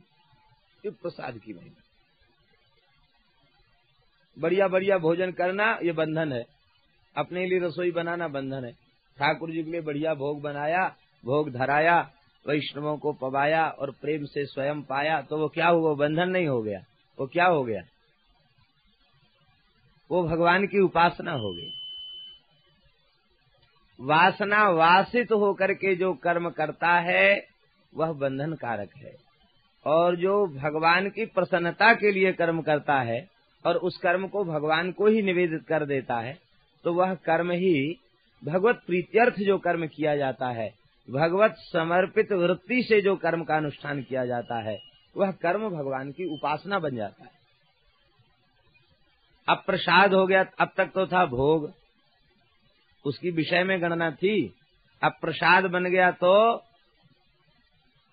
[0.87, 1.81] ये प्रसाद की महिमा।
[4.39, 6.45] बढ़िया बढ़िया भोजन करना, ये बंधन है।
[7.17, 8.71] अपने लिए रसोई बनाना बंधन है।
[9.17, 10.95] ठाकुर जी के लिए बढ़िया भोग बनाया,
[11.25, 12.11] भोग धराया,
[12.47, 15.93] वैष्णवों को पवाया और प्रेम से स्वयं पाया तो वो क्या हुआ?
[15.93, 16.79] बंधन नहीं हो गया।
[17.19, 17.81] वो क्या हो गया?
[20.11, 21.69] वो भगवान की उपासना हो गई।
[24.01, 27.47] वासना वासित होकर के जो कर्म करता है,
[27.95, 29.26] वह बंधन कारक है।
[29.87, 33.19] और जो भगवान की प्रसन्नता के लिए कर्म करता है
[33.65, 36.37] और उस कर्म को भगवान को ही निवेदित कर देता है
[36.85, 37.77] तो वह कर्म ही
[38.43, 40.67] भगवत प्रीत्यर्थ जो कर्म किया जाता है,
[41.07, 44.77] भगवत समर्पित वृत्ति से जो कर्म का अनुष्ठान किया जाता है,
[45.15, 47.31] वह कर्म भगवान की उपासना बन जाता है।
[49.47, 51.71] अब प्रसाद हो गया, अब तक तो था भोग,
[53.05, 54.53] उसकी विषय में गणना थी,
[55.01, 56.57] अब प्रसाद बन गया तो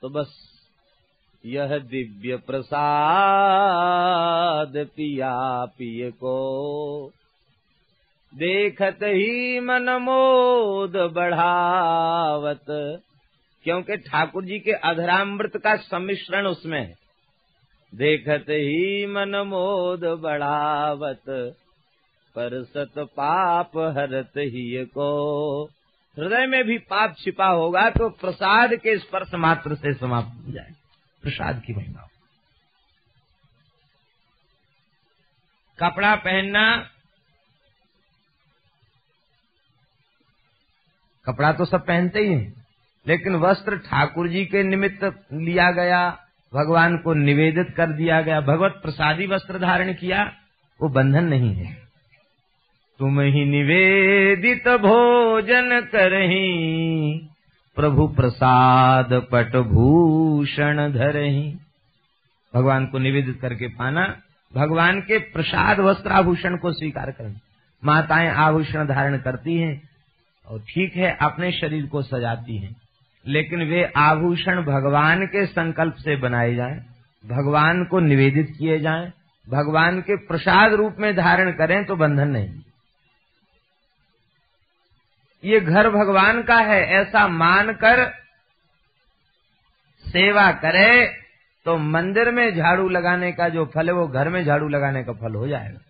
[0.03, 0.33] तो बस
[1.47, 2.73] यह दिव्य प्रसाद
[4.77, 7.11] पिया पिय को।
[8.35, 12.65] देखत ही मन मोद बढ़ावत,
[13.65, 16.95] क्योंकि ठाकुर जी के अधरामृत का सम्मिश्रण उसमें है।
[17.95, 21.55] देखत ही मन मोद बढ़ावत,
[22.37, 25.65] पर सत पाप हरत ही को।
[26.19, 30.84] हृदय में भी पाप छिपा होगा तो प्रसाद के स्पर्श मात्र से समाप्त हो जाए
[31.25, 32.09] प्रसाद की महिमा।
[35.79, 36.91] कपड़ा पहनना,
[41.27, 42.67] कपड़ा तो सब पहनते ही हैं,
[43.07, 46.11] लेकिन वस्त्र ठाकुर जी के निमित्त लिया गया,
[46.53, 50.25] भगवान को निवेदित कर दिया गया, भगवत प्रसादी वस्त्र धारण किया,
[50.81, 51.75] वो बंधन नहीं है।
[53.01, 57.29] तुम ही निवेदित भोजन करही
[57.77, 61.43] प्रभु प्रसाद पट भूषण धरही।
[62.55, 64.07] भगवान को निवेदित करके पाना,
[64.53, 67.39] भगवान के प्रसाद वस्त्र आभूषण को स्वीकार करना
[67.83, 69.81] माताएँ आभूषण धारण करती हैं
[70.47, 72.75] और ठीक है, अपने शरीर को सजाती हैं,
[73.25, 76.79] लेकिन वे आभूषण भगवान के संकल्प से बनाए जाएँ,
[77.25, 79.13] भगवान को निवेदित किए जाएँ,
[79.47, 82.49] भगवान के प्रसाद रूप में धारण करें तो बंधन नहीं।
[85.45, 88.05] ये घर भगवान का है, ऐसा मानकर
[90.05, 91.07] सेवा करे
[91.67, 95.13] तो मंदिर में झाड़ू लगाने का जो फल है, वो घर में झाड़ू लगाने का
[95.13, 95.81] फल हो जाएगा।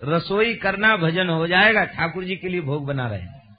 [0.00, 3.56] रसोई करना भजन हो जाएगा, ठाकुर जी के लिए भोग बना रहे हैं।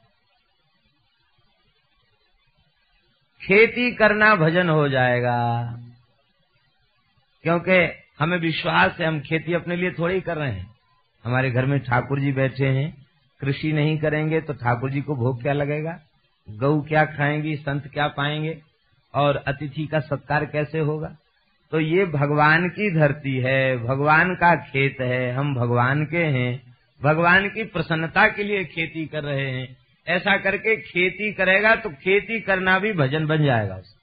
[3.42, 5.38] खेती करना भजन हो जाएगा,
[7.46, 7.78] क्योंकि
[8.20, 10.70] हमें विश्वास है, हम खेती अपने लिए थोड़ी कर रहे हैं।
[11.26, 13.01] हमारे घर में ठाकुर जी बैठे हैं
[13.42, 16.00] कृषि नहीं करेंगे तो ठाकुर जी को भोग क्या लगेगा?
[16.50, 18.62] गऊ क्या खाएँगी, संत क्या पाएँगे?
[19.14, 21.16] और अतिथि का सत्कार कैसे होगा?
[21.72, 27.50] तो ये भगवान की धरती है, भगवान का खेत है, हम भगवान के हैं, भगवान
[27.50, 29.78] की प्रसन्नता के लिए खेती कर रहे हैं।
[30.08, 33.98] ऐसा करके खेती करेगा तो खेती करना भी भजन बन जाएगा उसका।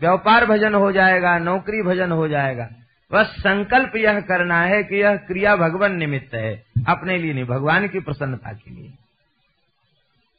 [0.00, 2.68] व्यापार भजन हो जाएगा, नौकरी भजन हो जाएगा
[3.12, 7.88] बस संकल्प यह करना है कि यह क्रिया भगवान निमित्त है, अपने लिए नहीं, भगवान
[7.88, 8.92] की प्रसन्नता के लिए।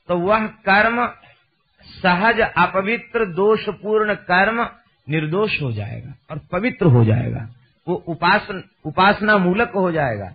[0.08, 1.10] तो वह कर्म
[1.82, 4.70] सहज, अपवित्र, दोषपूर्ण कर्म
[5.10, 7.50] निर्दोष हो जाएगा और पवित्र हो जाएगा।
[7.88, 10.34] वो उपासन उपासना मूलक हो जाएगा।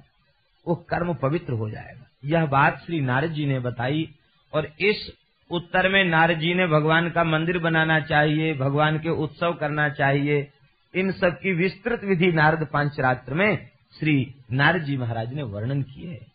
[0.68, 4.09] वो कर्म पवित्र हो जाएगा। यह बात श्री नारद जी ने बताई
[4.55, 5.12] और इस
[5.51, 10.53] उत्तर में नारद जी ने भगवान का मंदिर बनाना चाहिए, भगवान के उत्सव करना चाहिए।
[10.96, 13.68] इन सब की विस्तृत विधि नारद पांचरात्र में
[14.00, 16.26] श्री नारद जी महाराज ने वर्णन किए है।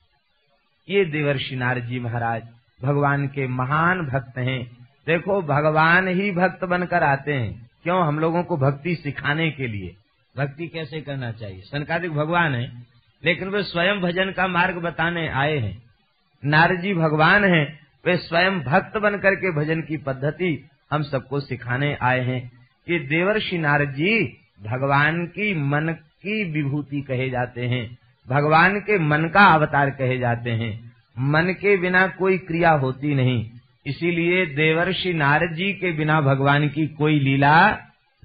[0.89, 2.43] ये देवर्षि नारद जी महाराज
[2.84, 8.08] भगवान के महान भक्त हैं। देखो, भगवान ही भक्त बनकर आते हैं। क्यों?
[8.08, 9.95] हम लोगों को भक्ति सिखाने के लिए।
[10.38, 11.62] भक्ति कैसे करना चाहिए?
[11.62, 12.84] सनकादिक भगवान है,
[13.26, 15.84] लेकिन वे स्वयं भजन का मार्ग बताने आए हैं।
[16.45, 21.97] नारद जी भगवान हैं, वे स्वयं भक्त बनकर के भजन की पद्धति हम सबको सिखाने
[22.02, 27.97] आए हैं। कि देवर्षि नारद जी भगवान की मन की विभूति कहे जाते हैं।
[28.30, 33.50] भगवान के मन का अवतार कहे जाते हैं। मन के बिना कोई क्रिया होती नहीं।
[33.88, 37.78] इसीलिए देवर्षि नारद जी के बिना भगवान की कोई लीला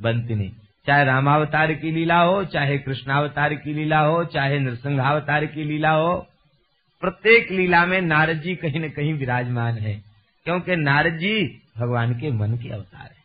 [0.03, 0.51] बनती नहीं।
[0.87, 6.27] चाहे रामावतार की लीला हो, चाहे कृष्णावतार की लीला हो, चाहे नृसिंहावतार की लीला हो,
[7.01, 10.03] प्रत्येक लीला में नारद जी कहीं न कहीं विराजमान है।
[10.45, 13.16] क्योंकि नारद जी भगवान के मन के अवतार है।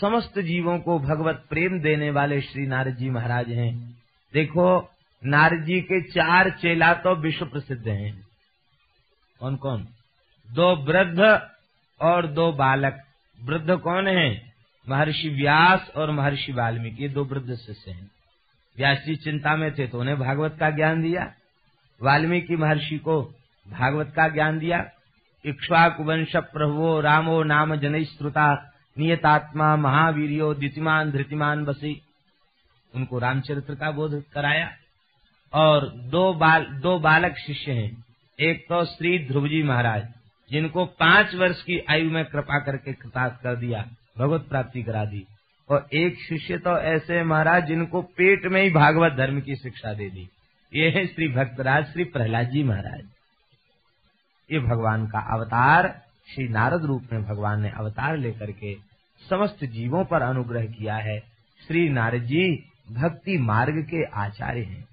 [0.00, 3.96] समस्त जीवों को भगवत प्रेम देने वाले श्री नारद जी महाराज हैं।
[4.34, 4.90] देखो,
[5.24, 8.26] नारद जी के चार चेला तो विश्व प्रसिद्ध हैं।
[9.40, 9.88] कौन कौन
[10.50, 11.48] दो वृद्ध
[12.00, 13.04] और दो बालक।
[13.44, 14.52] वृद्ध कौन है?
[14.88, 18.10] महर्षि व्यास और महर्षि वाल्मीकि। ये दो वृद्ध शिष्य हैं।
[18.76, 21.32] व्यास जी चिंता में थे तो उन्हें भागवत का ज्ञान दिया।
[22.02, 23.22] वाल्मीकि महर्षि को
[23.68, 24.90] भागवत का ज्ञान दिया।
[25.44, 32.02] इक्ष्वाक वंश प्रभुओ रामो नाम जन श्रुता। नियतात्मा महावीरियो दितिमान धृतिमान बसी।
[32.94, 34.72] उनको रामचरित्र का बोध कराया।
[35.52, 38.04] और दो बाल, दो बालक शिष्य हैं।
[38.40, 40.08] एक तो श्री ध्रुव जी महाराज,
[40.50, 45.26] जिनको पाँच वर्ष की आयु में कृपा करके कृतार्थ कर दिया, भगवत प्राप्ति करा दी।
[45.70, 50.10] और एक शिष्य तो ऐसे महाराज, जिनको पेट में ही भागवत धर्म की शिक्षा दे
[50.10, 50.28] दी।
[50.74, 53.00] ये है श्री भक्तराज, श्री प्रहलाद जी महाराज।
[54.52, 56.02] ये भगवान का अवतार,
[56.34, 58.87] श्री नारद रूप में भगवान ने अवतार लेकर के
[59.30, 61.18] समस्त जीवों पर अनुग्रह किया है।
[61.60, 62.44] श्री नारद जी
[62.92, 64.84] भक्ति मार्ग के आचार्य हैं।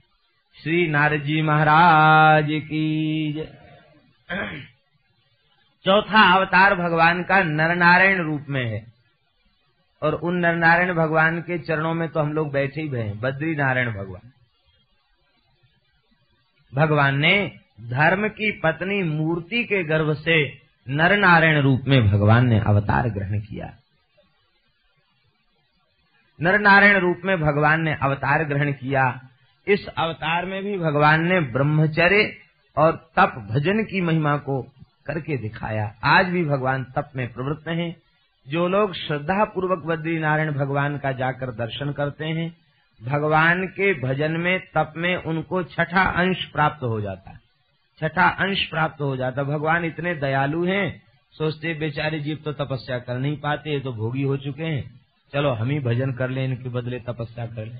[0.55, 3.45] श्री नारद जी महाराज की
[5.85, 8.85] चौथा अवतार भगवान का नरनारायण रूप में है।
[10.01, 13.91] और उन नरनारायण भगवान के चरणों में तो हम लोग बैठे ही भय बद्री नारायण
[13.93, 14.31] भगवान।
[16.73, 20.43] भगवान ने धर्म की पत्नी मूर्ति के गर्भ से
[20.87, 23.73] नरनारायण रूप में भगवान ने अवतार ग्रहण किया।
[26.41, 29.21] नर नारायण रूप में भगवान ने अवतार ग्रहण किया।
[29.67, 32.37] इस अवतार में भी भगवान ने ब्रह्मचर्य
[32.77, 34.61] और तप भजन की महिमा को
[35.05, 37.95] करके दिखाया। आज भी भगवान तप में प्रवृत्त हैं।
[38.47, 42.57] जो लोग श्रद्धा पूर्वक बद्री नारायण भगवान का जाकर दर्शन करते हैं,
[43.03, 47.39] भगवान के भजन में, तप में उनको छठा अंश प्राप्त हो जाता है।
[48.01, 53.17] छठा अंश प्राप्त हो जाता। भगवान इतने दयालु हैं, सोचते बेचारे जीव तो तपस्या कर
[53.17, 56.99] नहीं पाते तो भोगी हो चुके हैं। चलो हम ही भजन कर लें, इनके बदले
[56.99, 57.79] तपस्या कर लें।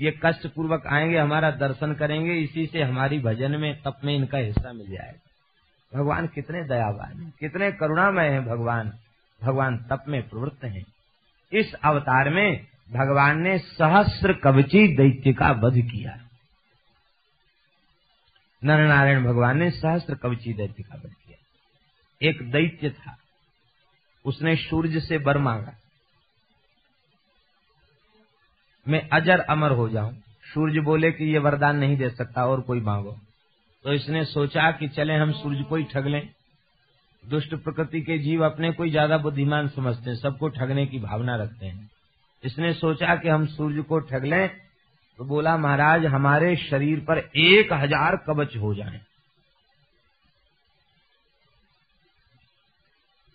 [0.00, 4.38] ये कष्ट पूर्वक आएँगे, हमारा दर्शन करेंगे, इसी से हमारी भजन में, तप में इनका
[4.38, 5.20] हिस्सा मिल जाएगा।
[5.98, 8.92] भगवान कितने दयावान है, कितने करुणामय है भगवान।
[9.42, 10.84] भगवान तप में प्रवृत्त हैं।
[11.52, 16.16] इस अवतार में भगवान ने सहस्त्र कवची दैत्य का वध किया।
[18.64, 21.38] नर नारायण भगवान ने सहस्त्र कवची दैत्य का वध किया।
[22.28, 23.16] एक दैत्य था,
[24.24, 25.72] उसने सूर्य से बर मांगा।
[28.90, 30.12] मैं अजर अमर हो जाऊँ।
[30.46, 33.16] सूर्य बोले कि ये वरदान नहीं दे सकता और कोई मांगो।
[33.84, 36.28] तो इसने सोचा कि चले हम सूर्य को ही ठग लें।
[37.24, 41.66] दुष्ट प्रकृति के जीव अपने को ज़्यादा बुद्धिमान समझते हैं, सबको ठगने की भावना रखते
[41.66, 41.90] हैं।
[42.42, 44.48] इसने सोचा कि हम सूर्य को ठग लें
[45.18, 49.00] तो बोला, महाराज, हमारे शरीर पर एक हज़ार कवच हो जाए।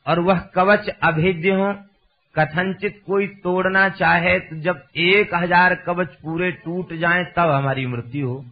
[0.05, 1.73] और वह कवच अभेद्य हो
[2.35, 8.27] कथनचित कोई तोड़ना चाहे तो जब एक हज़ार कवच पूरे टूट जाए, तब हमारी मृत्यु
[8.27, 8.43] हो।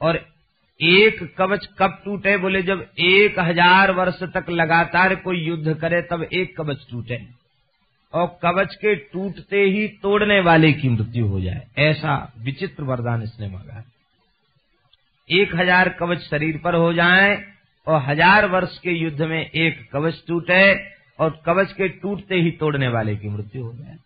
[0.00, 0.16] और
[0.80, 6.22] एक कवच कब टूटे, बोले जब एक हज़ार वर्ष तक लगातार कोई युद्ध करे, तब
[6.24, 7.18] एक कवच टूटे।
[8.12, 13.48] और कवच के टूटते ही तोड़ने वाले की मृत्यु हो जाए। ऐसा विचित्र वरदान इसने
[13.48, 13.84] मांगा
[15.28, 17.34] एक हज़ार कवच शरीर पर हो जाए
[17.86, 20.74] और हज़ार वर्ष के युद्ध में एक कवच टूटे
[21.18, 23.96] और कवच के टूटते ही तोड़ने वाले की मृत्यु हो जाए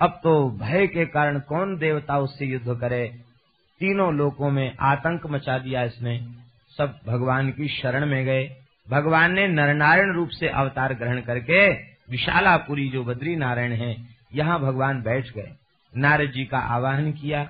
[0.00, 3.06] अब तो भय के कारण कौन देवता उससे युद्ध करे?
[3.80, 6.18] तीनों लोकों में आतंक मचा दिया इसने।
[6.78, 8.44] सब भगवान की शरण में गए।
[8.90, 11.68] भगवान ने नरनारायण रूप से अवतार ग्रहण करके
[12.10, 13.96] विशालापुरी, जो बद्री नारायण है,
[14.34, 15.50] यहाँ भगवान बैठ गए।
[15.94, 17.48] नारद जी का आवाहन किया।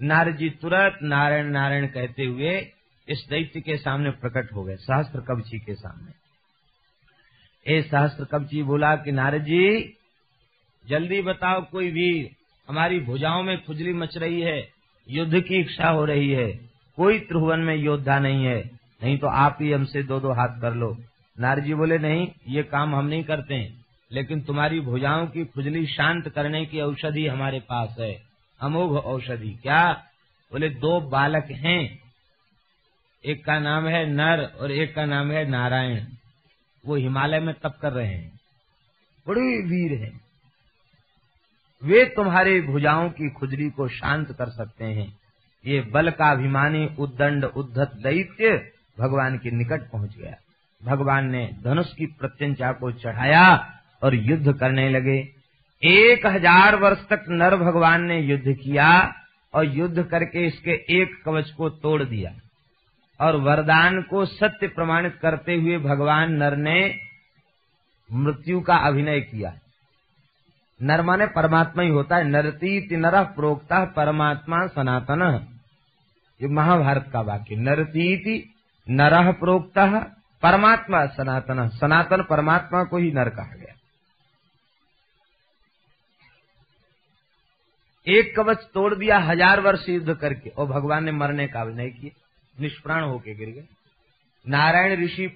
[0.00, 2.60] नारद जी तुरंत नारायण नारायण कहते हुए
[3.08, 6.12] इस दैत्य के सामने प्रकट हो गए, सहस्त्र कवची के सामने।
[7.74, 9.96] ए सहस्त्र कवची, बोला कि नारद जी,
[10.88, 12.30] जल्दी बताओ कोई वीर,
[12.68, 14.68] हमारी भुजाओं में खुजली मच रही है,
[15.08, 16.52] युद्ध की इच्छा हो रही है,
[16.96, 18.70] कोई त्रिभुवन में योद्धा नहीं है,
[19.02, 20.96] नहीं तो आप ही हमसे दो दो हाथ कर लो।
[21.40, 26.28] नारजी बोले, नहीं, ये काम हम नहीं करते हैं लेकिन तुम्हारी भुजाओं की खुजली शांत
[26.28, 28.22] करने की औषधि हमारे पास है,
[28.60, 29.92] अमोघ औषधि, क्या?
[30.52, 32.05] बोले, दो बालक हैं
[33.26, 36.04] एक का नाम है नर और एक का नाम है नारायण।
[36.86, 38.40] वो हिमालय में तप कर रहे हैं।
[39.26, 40.20] बड़े वीर हैं।
[41.82, 45.08] वे तुम्हारे भुजाओं की खुजली को शांत कर सकते हैं।
[45.64, 50.36] ये बल का अभिमानी उद्दंड उद्धत दैत्य भगवान के निकट पहुँच गया।
[50.80, 55.18] भगवान ने धनुष की प्रत्यंचा को चढ़ाया और युद्ध करने लगे।
[55.82, 59.14] एक हज़ार वर्ष तक नर भगवान ने युद्ध किया
[59.54, 62.34] और युद्ध करके इसके एक कवच को तोड़ दिया।
[63.20, 66.98] और वरदान को सत्य प्रमाणित करते हुए भगवान नर ने
[68.10, 69.52] मृत्यु का अभिनय किया।
[70.80, 75.22] नर माने परमात्मा ही होता है। नरतीति नर प्रोक्ता परमात्मा सनातन।
[76.40, 78.54] ये महाभारत का वाक्य। नरतीति
[78.90, 79.86] नर प्रोक्ता
[80.42, 83.74] परमात्मा सनातन। सनातन परमात्मा को ही नर कहा गया।
[88.06, 92.22] एक कवच तोड़ दिया, हज़ार वर्ष युद्ध करके। और भगवान ने मरने का अभिनय किया।
[92.56, 93.64] निष्प्राण होके गिर गए।
[94.44, 95.30] नारायण ऋषि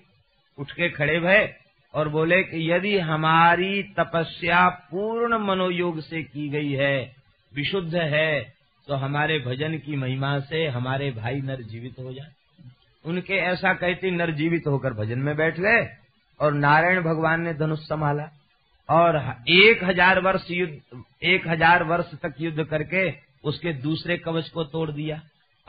[0.58, 1.54] उठ के खड़े भय
[1.94, 7.12] और बोले कि यदि हमारी तपस्या पूर्ण मनोयोग से की गई है,
[7.52, 8.40] विशुद्ध है
[8.86, 12.30] तो हमारे भजन की महिमा से हमारे भाई नर जीवित हो जाए।
[13.04, 15.88] उनके ऐसा कहते नर जीवित होकर भजन में बैठ गए
[16.40, 18.28] और नारायण भगवान ने धनुष संभाला
[18.88, 19.16] और
[19.50, 23.10] एक हज़ार वर्ष युद्ध, एक हज़ार वर्ष तक युद्ध करके
[23.44, 25.20] उसके दूसरे कवच को तोड़ दिया।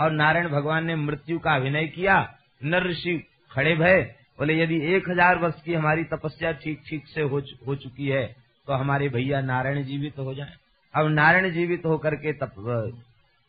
[0.01, 2.17] और नारायण भगवान ने मृत्यु का अभिनय किया।
[2.63, 3.17] नर ऋषि
[3.51, 4.01] खड़े भय
[4.39, 8.25] बोले यदि एक हज़ार वर्ष की हमारी तपस्या ठीक ठीक से हो, हो चुकी है
[8.67, 10.53] तो हमारे भैया नारायण जीवित तो हो जाए।
[10.93, 12.53] अब नारायण जीवित तो होकर के तप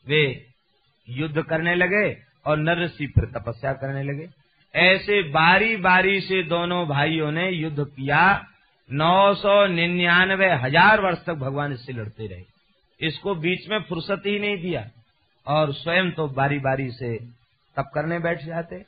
[0.06, 0.22] वे
[1.08, 2.04] युद्ध करने लगे
[2.46, 4.28] और नर ऋषि फिर तपस्या करने लगे।
[4.74, 8.22] ऐसे बारी बारी से दोनों भाइयों ने युद्ध किया।
[8.88, 12.44] नौ सौ निन्यानवे हज़ार वर्ष तक भगवान इससे लड़ते रहे।
[13.00, 14.84] इसको बीच में फुर्सत ही नहीं दिया।
[15.46, 17.18] और स्वयं तो बारी बारी से
[17.76, 18.84] तप करने बैठ जाते।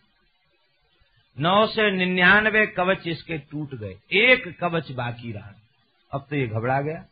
[1.40, 5.52] नौ से निन्यानवे कवच इसके टूट गए। एक कवच बाकी रहा।
[6.12, 7.05] अब तो ये घबरा गया।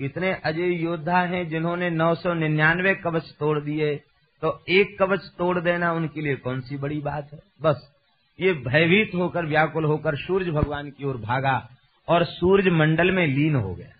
[0.00, 3.96] इतने अजय योद्धा हैं जिन्होंने नौ सौ निन्यानवे कवच तोड़ दिए।
[4.42, 7.38] तो एक कवच तोड़ देना उनके लिए कौन सी बड़ी बात है?
[7.62, 7.92] बस,
[8.40, 11.68] ये भयभीत होकर, व्याकुल होकर सूर्य भगवान की ओर भागा
[12.08, 13.90] और सूर्य मंडल में लीन हो गया।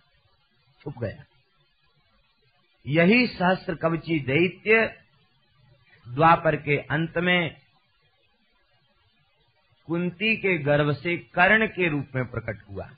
[0.83, 1.25] छुप गया।
[2.87, 4.97] यही सहस्त्र कवची दैत्य
[6.09, 7.57] द्वापर के अंत में
[9.87, 12.91] कुंती के गर्भ से कर्ण के रूप में प्रकट हुआ।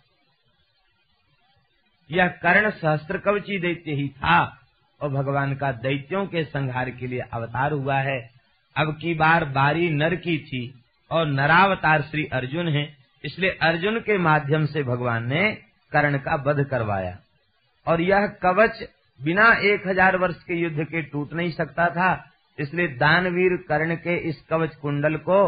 [2.10, 4.58] यह कर्ण सहस्त्र कवची दैत्य ही था
[5.00, 8.30] और भगवान का दैत्यों के संहार के लिए अवतार हुआ है।
[8.76, 14.18] अब की बार बारी नर की थी और नरावतार श्री अर्जुन है, इसलिए अर्जुन के
[14.18, 15.52] माध्यम से भगवान ने
[15.92, 17.18] कर्ण का वध करवाया।
[17.86, 18.88] और यह कवच
[19.22, 22.10] बिना एक हज़ार वर्ष के युद्ध के टूट नहीं सकता था,
[22.58, 25.38] इसलिए दानवीर कर्ण के इस कवच कुंडल को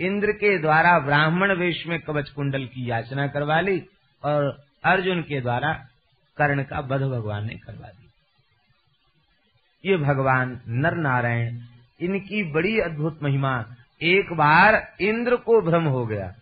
[0.00, 3.78] इंद्र के द्वारा ब्राह्मण वेश में कवच कुंडल की याचना करवा ली
[4.22, 4.44] और
[4.84, 5.72] अर्जुन के द्वारा
[6.38, 8.08] कर्ण का वध भगवान ने करवा दी।
[9.84, 11.58] ये भगवान नर नारायण
[12.00, 13.54] इनकी बड़ी अद्भुत महिमा।
[14.00, 16.32] एक बार इंद्र को भ्रम हो गया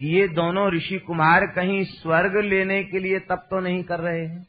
[0.00, 4.46] ये दोनों ऋषि कुमार कहीं स्वर्ग लेने के लिए तप तो नहीं कर रहे हैं।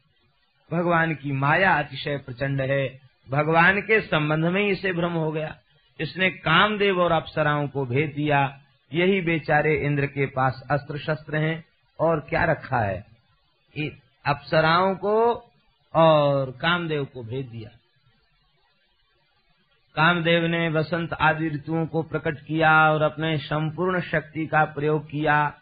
[0.72, 3.00] भगवान की माया अतिशय प्रचंड है।
[3.30, 5.56] भगवान के संबंध में ही इसे भ्रम हो गया।
[6.00, 8.60] इसने कामदेव और अप्सराओं को भेज दिया।
[8.94, 11.66] यही बेचारे इंद्र के पास अस्त्र शस्त्र हैं
[12.00, 13.06] और क्या रखा है?
[14.26, 15.34] अप्सराओं को
[15.96, 17.70] और कामदेव को भेज दिया।
[19.96, 25.54] कामदेव ने वसंत आदि ऋतुओं को प्रकट किया और अपने संपूर्ण शक्ति का प्रयोग किया।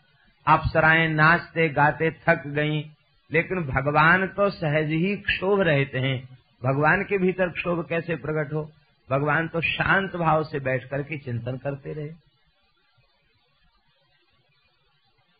[0.47, 2.84] अप्सराएँ नाचते गाते थक गईं,
[3.32, 6.17] लेकिन भगवान तो सहज ही क्षोभ रहते हैं।
[6.61, 8.63] भगवान के भीतर क्षोभ कैसे प्रकट हो?
[9.09, 12.09] भगवान तो शांत भाव से बैठ करके चिंतन करते रहे।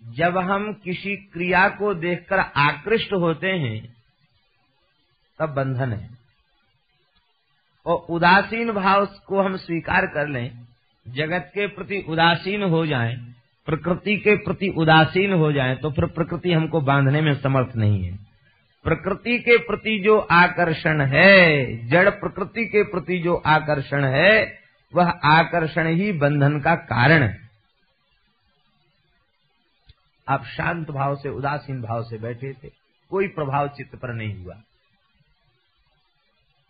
[0.02, 3.96] जब हम किसी क्रिया को देखकर आकृष्ट होते हैं
[5.40, 6.10] तब बंधन है।
[7.86, 10.50] और उदासीन भाव को हम स्वीकार कर लें
[11.06, 13.16] जगत के प्रति उदासीन हो जाएँ,
[13.68, 18.16] प्रकृति के प्रति उदासीन हो जाए तो फिर प्रकृति हमको बांधने में समर्थ नहीं है।
[18.86, 24.60] प्रकृति के प्रति जो आकर्षण है, जड़ प्रकृति के प्रति जो आकर्षण है,
[24.94, 27.36] वह आकर्षण ही बंधन का कारण है।
[30.28, 32.70] आप शांत भाव से, उदासीन भाव से बैठे थे,
[33.12, 34.56] कोई प्रभाव चित्त पर नहीं हुआ।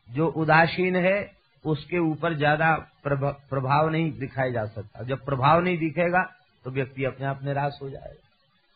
[0.10, 1.32] जो उदासीन है,
[1.66, 2.74] उसके ऊपर ज़्यादा
[3.08, 6.24] प्रभाव नहीं दिखाया जा सकता। जब प्रभाव नहीं दिखेगा
[6.68, 8.24] तो व्यक्ति अपने आप निराश हो जाएगा।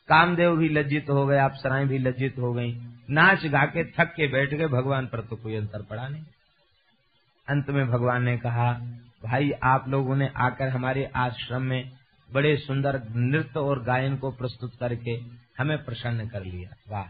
[0.10, 2.72] कामदेव भी लज्जित हो गए अप्सराएँ भी लज्जित हो गई।
[3.10, 6.24] नाच गा के थक के बैठ गए, भगवान पर तो कोई अंतर पड़ा नहीं।
[7.48, 8.74] अंत में भगवान ने कहा,
[9.24, 11.92] भाई, आप लोगों ने आकर हमारे आश्रम में
[12.30, 15.20] बड़े सुंदर नृत्य और गायन को प्रस्तुत करके
[15.58, 17.06] हमें प्रसन्न कर लिया। वाह,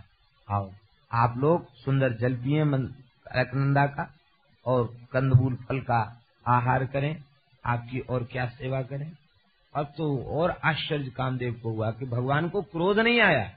[0.56, 0.72] आओ,
[1.12, 4.12] आप लोग सुंदर जल पिए अलकनंदा का
[4.66, 6.02] और कंदमूल फल का
[6.48, 7.16] आहार करें,
[7.66, 9.12] आपकी और क्या सेवा करें?
[9.76, 13.52] अब तो और आश्चर्य कामदेव को हुआ कि भगवान को क्रोध नहीं आया।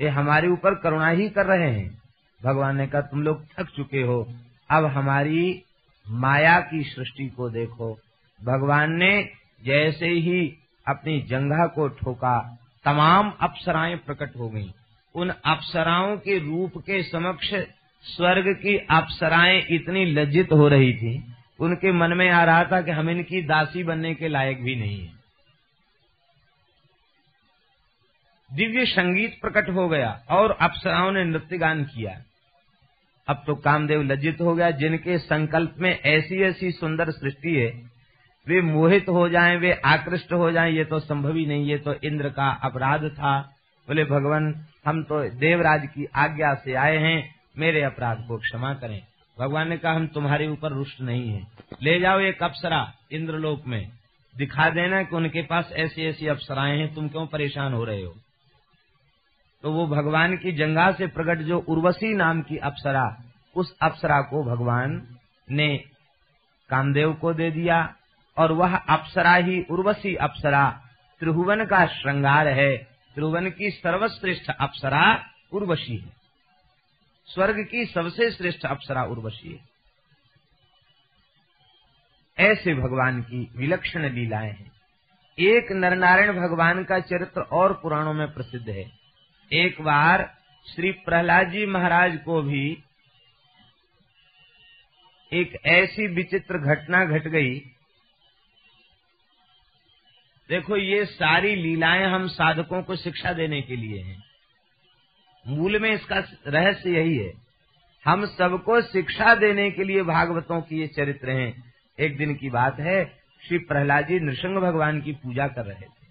[0.00, 1.98] ये हमारे ऊपर करुणा ही कर रहे हैं।
[2.44, 4.28] भगवान ने कहा, तुम लोग थक चुके हो।
[4.70, 5.62] अब हमारी
[6.08, 7.98] माया की सृष्टि को देखो।
[8.44, 9.28] भगवान ने
[9.64, 10.56] जैसे ही
[10.88, 14.70] अपनी जंघा को ठोका, तमाम अप्सराएँ प्रकट हो गईं।
[15.14, 17.54] उन अप्सराओं के रूप के समक्ष
[18.02, 22.90] स्वर्ग की अप्सराएँ इतनी लज्जित हो रही थी। उनके मन में आ रहा था कि
[22.90, 25.15] हम इनकी दासी बनने के लायक भी नहीं है।
[28.54, 32.22] दिव्य संगीत प्रकट हो गया और अप्सराओं ने नृत्य गान किया।
[33.28, 37.70] अब तो कामदेव लज्जित हो गया जिनके संकल्प में ऐसी ऐसी सुंदर सृष्टि है।
[38.46, 41.94] वे मोहित हो जाएँ, वे आकृष्ट हो जाएँ, ये तो संभव ही नहीं ये तो
[42.04, 43.40] इंद्र का अपराध था।
[43.88, 49.02] बोले भगवान हम तो देवराज की आज्ञा से आए हैं मेरे अपराध को क्षमा करें।
[49.38, 51.46] भगवान ने कहा हम तुम्हारे ऊपर रुष्ट नहीं है।
[51.82, 53.90] ले जाओ एक अप्सरा इंद्रलोक में।
[54.36, 58.14] दिखा देना कि उनके पास ऐसी ऐसी अप्सराएँ हैं तुम क्यों परेशान हो रहे हो?
[59.62, 63.22] तो वो भगवान की जंगा से प्रकट जो उर्वशी नाम की अप्सरा,
[63.56, 65.16] उस अप्सरा को भगवान
[65.50, 65.78] ने
[66.70, 67.96] कामदेव को दे दिया
[68.38, 70.82] और वह अप्सरा ही उर्वशी अप्सरा,
[71.20, 72.76] त्रिभुवन का श्रृंगार है।
[73.14, 76.12] त्रिभुवन की सर्वश्रेष्ठ अप्सरा उर्वशी है।
[77.26, 79.76] स्वर्ग की सबसे श्रेष्ठ अप्सरा उर्वशी है।
[82.38, 84.72] ऐसे भगवान की विलक्षण लीलाएँ हैं।
[85.38, 88.95] एक नरनारायण भगवान का चरित्र और पुराणों में प्रसिद्ध है।
[89.52, 90.38] एक बार
[90.74, 92.78] श्री प्रहलाद जी महाराज को भी
[95.32, 97.58] एक ऐसी विचित्र घटना घट गई।
[100.48, 104.24] देखो, ये सारी लीलाएँ हम साधकों को शिक्षा देने के लिए हैं।
[105.46, 107.32] मूल में इसका रहस्य यही है।
[108.04, 112.80] हम सबको शिक्षा देने के लिए भागवतों की ये चरित्र हैं। एक दिन की बात
[112.80, 113.18] है,
[113.48, 116.06] श्री प्रहलाद जी नृसिंह भगवान की पूजा कर रहे थे।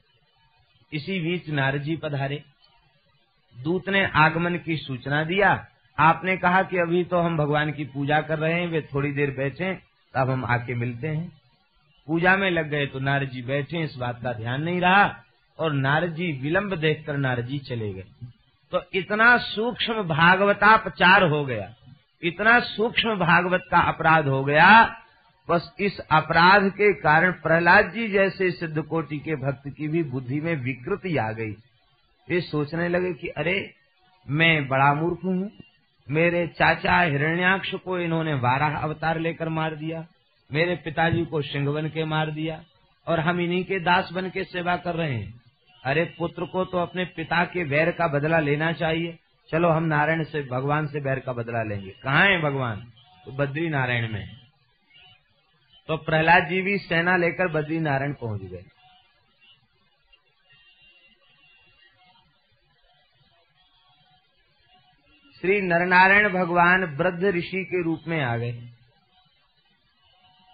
[0.93, 2.43] इसी बीच नारद जी पधारे।
[3.55, 5.49] दूत ने आगमन की सूचना दिया।
[5.97, 9.31] आपने कहा कि अभी तो हम भगवान की पूजा कर रहे हैं, वे थोड़ी देर
[9.31, 9.73] बैठे
[10.13, 11.31] तब हम आके मिलते हैं।
[12.07, 15.15] पूजा में लग गए तो नारद जी बैठे, इस बात का ध्यान नहीं रहा,
[15.59, 18.05] और नारद जी विलम्ब देखकर नारद जी चले गए।
[18.71, 21.73] तो इतना सूक्ष्म भागवतापचार हो गया,
[22.23, 24.69] इतना सूक्ष्म भागवत का अपराध हो गया,
[25.47, 30.39] बस इस अपराध के कारण प्रहलाद जी जैसे सिद्ध कोटि के भक्त की भी बुद्धि
[30.41, 31.51] में विकृति आ गई।
[32.29, 33.73] वे सोचने लगे कि अरे,
[34.29, 35.51] मैं बड़ा मूर्ख हूँ।
[36.11, 40.07] मेरे चाचा हिरण्याक्ष को इन्होंने बारह अवतार लेकर मार दिया।
[40.53, 42.63] मेरे पिताजी को सिंह बन के मार दिया।
[43.07, 45.41] और हम इन्हीं के दास बन के सेवा कर रहे हैं।
[45.83, 49.19] अरे, पुत्र को तो अपने पिता के वैर का बदला लेना चाहिए।
[49.51, 52.75] चलो, हम नारायण से, भगवान से वैर का बदला लेंगे। कहाँ है भगवान?
[53.25, 54.29] तो बद्री नारायण में।
[55.87, 58.63] तो प्रहलाद जी भी सेना लेकर बद्री नारायण पहुँच गए।
[65.45, 68.59] श्री नरनारायण भगवान वृद्ध ऋषि के रूप में आ गए।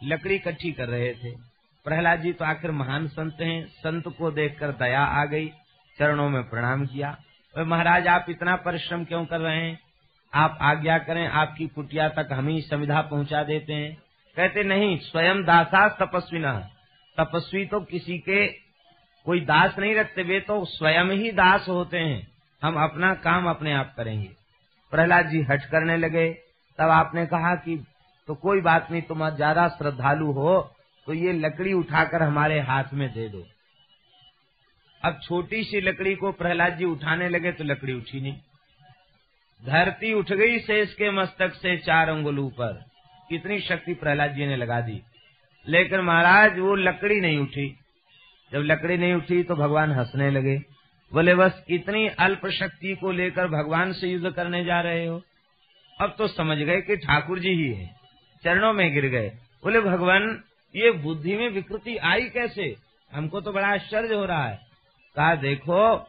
[0.04, 1.32] लकड़ी इकट्ठी कर रहे थे।
[1.84, 5.50] प्रहलाद जी तो आखिर महान संत हैं। संत को देखकर दया आ गई।
[6.00, 7.18] चरणों में प्रणाम किया।
[7.58, 9.80] और महाराज, आप इतना परिश्रम क्यों कर रहे हैं?
[10.34, 13.96] आप आज्ञा करें, आपकी कुटिया तक हम ही संविधा पहुँचा देते हैं।
[14.36, 16.54] कहते, नहीं, स्वयं दासा तपस्वी न।
[17.18, 18.48] तपस्वी तो किसी के
[19.26, 22.28] कोई दास नहीं रखते। वे तो स्वयं ही दास होते हैं।
[22.64, 24.41] हम अपना काम अपने आप करेंगे।
[24.92, 26.28] प्रहलाद जी हट करने लगे।
[26.80, 27.76] तब आपने कहा कि
[28.28, 30.60] तो कोई बात नहीं, तुम ज़्यादा श्रद्धालु हो
[31.08, 33.44] तो ये लकड़ी उठाकर हमारे हाथ में दे दो।
[35.02, 38.36] अब छोटी सी लकड़ी को प्रहलाद जी उठाने लगे तो लकड़ी उठी नहीं।
[39.62, 42.74] धरती उठ गई शेष के मस्तक से चार अंगुल ऊपर।
[43.30, 45.02] कितनी शक्ति प्रहलाद जी ने लगा दी।
[45.66, 47.68] लेकिन महाराज, वो लकड़ी नहीं उठी।
[48.52, 50.58] जब लकड़ी नहीं उठी तो भगवान हंसने लगे।
[51.14, 55.22] बोले, बस इतनी अल्प शक्ति को लेकर भगवान से युद्ध करने जा रहे हो।
[56.02, 57.90] अब तो समझ गए कि ठाकुर जी ही है।
[58.44, 59.30] चरणों में गिर गए।
[59.64, 60.44] बोले, भगवान,
[60.76, 62.76] ये बुद्धि में विकृति आई कैसे?
[63.12, 64.60] हमको तो बड़ा आश्चर्य हो रहा है।
[65.16, 66.08] कहा, देखो,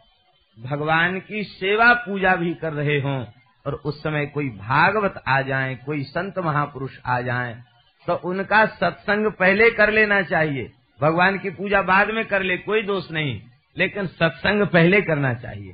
[0.58, 3.26] भगवान की सेवा पूजा भी कर रहे हो
[3.66, 7.62] और उस समय कोई भागवत आ जाए, कोई संत महापुरुष आ जाए
[8.06, 12.82] तो उनका सत्संग पहले कर लेना चाहिए। भगवान की पूजा बाद में कर ले, कोई
[12.82, 13.40] दोष नहीं।
[13.78, 15.72] लेकिन सत्संग पहले करना चाहिए।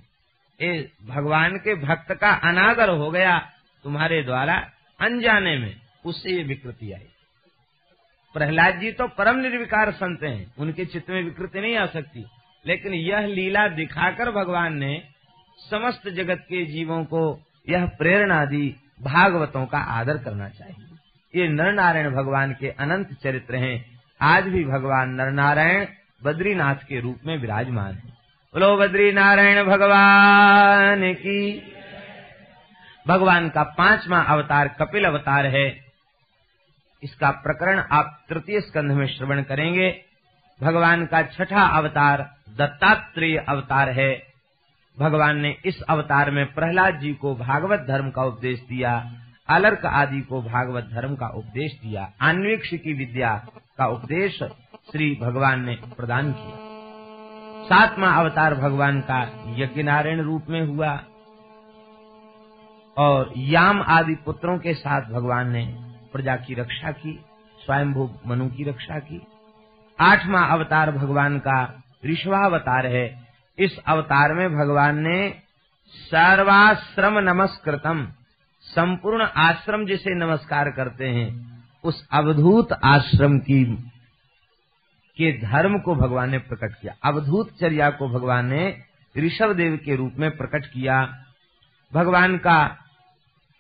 [0.63, 3.39] ये भगवान के भक्त का अनादर हो गया,
[3.85, 4.71] तुम्हारे द्वारा
[5.01, 7.07] अनजाने में उससे ये विकृति आई।
[8.35, 12.27] प्रहलाद जी तो परम निर्विकार संत हैं, उनके चित्त में विकृति नहीं आ सकती।
[12.67, 15.03] लेकिन यह लीला दिखाकर भगवान ने
[15.71, 20.85] समस्त जगत के जीवों को यह प्रेरणा दी भागवतों का आदर करना चाहिए।
[21.43, 25.87] ये नर नारायण भगवान के अनंत चरित्र हैं। आज भी भगवान नर नारायण
[26.25, 28.09] बद्रीनाथ के रूप में विराजमान है।
[28.55, 31.63] बोलो बद्री नारायण भगवान की
[33.09, 35.67] भगवान का पांचवा अवतार कपिल अवतार है।
[37.03, 40.05] इसका प्रकरण आप तृतीय स्कंध में श्रवण करेंगे।
[40.63, 44.27] भगवान का छठा अवतार दत्तात्रेय अवतार है।
[44.99, 49.15] भगवान ने इस अवतार में प्रहलाद जी को भागवत धर्म का उपदेश दिया,
[49.49, 53.47] अलर्क आदि को भागवत धर्म का उपदेश दिया अन्वेक्ष की विद्या
[53.79, 54.43] का उपदेश
[54.93, 56.57] श्री भगवान ने प्रदान किया।
[57.65, 61.01] सातवां अवतार भगवान का यज्ञ नारायण रूप में हुआ
[62.99, 65.77] और याम आदि पुत्रों के साथ भगवान ने
[66.13, 67.25] प्रजा की रक्षा की,
[67.67, 69.27] स्वयंभू मनु की रक्षा की।
[70.01, 73.29] आठवां अवतार भगवान का ऋषभावतार है।
[73.59, 75.35] इस अवतार में भगवान ने
[75.87, 78.09] सर्वाश्रम नमस्कृतम,
[78.63, 83.91] संपूर्ण आश्रम जिसे नमस्कार करते हैं, उस अवधूत आश्रम की
[85.19, 88.77] के धर्म को भगवान ने प्रकट किया। अवधूत चर्या को भगवान ने
[89.19, 91.15] ऋषभ देव के रूप में प्रकट किया।
[91.95, 92.77] भगवान का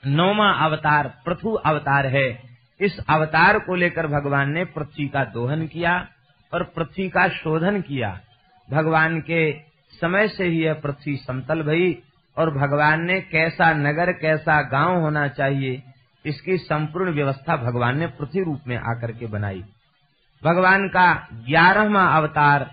[0.07, 2.29] नौवा अवतार पृथु अवतार है।
[2.81, 6.09] इस अवतार को लेकर भगवान ने पृथ्वी का दोहन किया
[6.53, 8.21] और पृथ्वी का शोधन किया।
[8.69, 9.53] भगवान के
[9.93, 12.03] समय से ही यह पृथ्वी समतल भई
[12.37, 15.83] और भगवान ने कैसा नगर, कैसा गाँव होना चाहिए,
[16.27, 19.65] इसकी संपूर्ण व्यवस्था भगवान ने पृथ्वी रूप में आकर के बनाई।
[20.45, 22.70] भगवान का ग्यारहवा अवतार,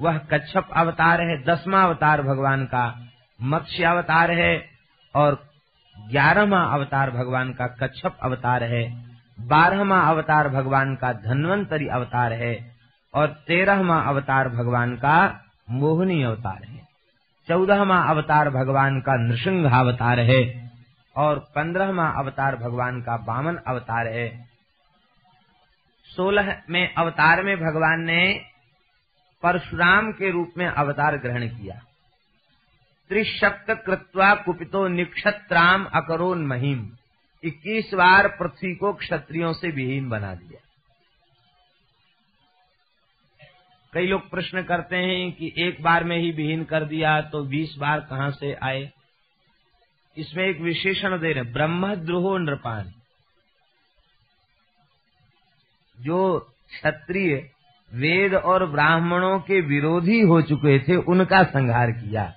[0.00, 3.08] वह कच्छप अवतार है, दसवा अवतार भगवान का,
[3.42, 4.64] मत्स्य अवतार है
[5.14, 5.44] और
[6.10, 9.06] ग्यारहवा अवतार भगवान का कच्छप अवतार है,
[9.40, 12.74] बारहवा अवतार भगवान का धन्वंतरी अवतार है
[13.14, 16.80] और तेरहवा अवतार भगवान का मोहनी अवतार है।
[17.48, 20.70] चौदहवा अवतार भगवान का नृसिंह अवतार है
[21.16, 24.55] और पंद्रहवा अवतार भगवान का बामन अवतार है।
[26.08, 28.44] सोलह में अवतार में भगवान ने
[29.42, 31.74] परशुराम के रूप में अवतार ग्रहण किया।
[33.10, 36.96] त्रिशक्त कृत्वा कुपितो निक्षत्राम अकरोन महिम।
[37.44, 40.60] इक्कीस बार पृथ्वी को क्षत्रियों से विहीन बना दिया।
[43.92, 47.74] कई लोग प्रश्न करते हैं कि एक बार में ही विहीन कर दिया तो बीस
[47.78, 48.90] बार कहाँ से आए?
[50.16, 52.92] इसमें एक विशेषण दे रहे ब्रह्मद्रोहो नृपान।
[56.00, 56.38] जो
[56.68, 57.50] क्षत्रिय
[57.94, 62.34] वेद और ब्राह्मणों के विरोधी हो चुके थे, उनका संहार किया।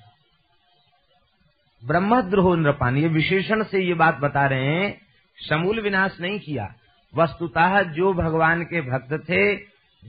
[1.85, 5.01] ब्रह्मद्रोह नृपान, ये विशेषण से ये बात बता रहे हैं
[5.49, 6.73] समूल विनाश नहीं किया।
[7.15, 9.55] वस्तुतः जो भगवान के भक्त थे,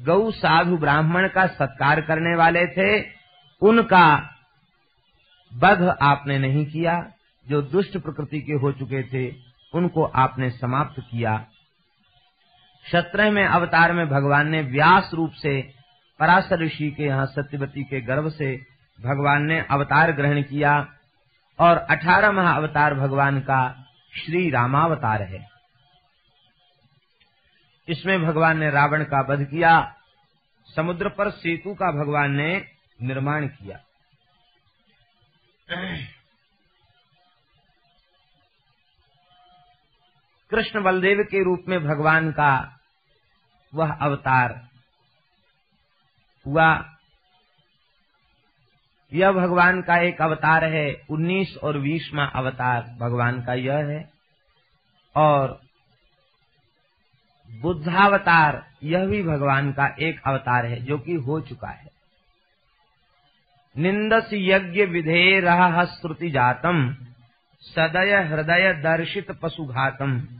[0.04, 3.04] गौ साधु ब्राह्मण का सत्कार करने वाले थे,
[3.62, 4.30] उनका
[5.54, 7.12] बध आपने नहीं किया।
[7.48, 9.34] जो दुष्ट प्रकृति के हो चुके थे,
[9.74, 11.46] उनको आपने समाप्त किया।
[12.86, 15.60] सत्रह में अवतार में भगवान ने व्यास रूप से
[16.20, 18.54] पराशर ऋषि के यहाँ सत्यवती के गर्भ से
[18.98, 20.72] भगवान ने अवतार ग्रहण किया
[21.58, 23.60] और अठारह महा अवतार भगवान का
[24.16, 25.46] श्री रामावतार है।
[27.88, 29.72] इसमें भगवान ने रावण का वध किया,
[30.68, 32.66] समुद्र पर सेतु का भगवान ने
[33.02, 33.80] निर्माण किया।
[40.50, 42.78] कृष्ण बलदेव के रूप में भगवान का
[43.74, 44.68] वह अवतार
[46.46, 46.96] हुआ।
[49.12, 54.10] यह भगवान का एक अवतार है, उन्नीस और बीसवा अवतार भगवान का यह है।
[55.16, 55.60] और
[57.60, 61.90] बुद्धावतार, यह भी भगवान का एक अवतार है, जो कि हो चुका है।
[63.76, 66.96] निंदस यज्ञ विधे रह श्रुति जातम
[67.60, 70.39] सदय हृदय दर्शित पशुघातम।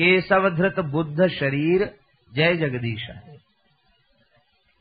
[0.00, 1.94] केशव धृत बुद्ध शरीर,
[2.34, 3.36] जय जगदीश। है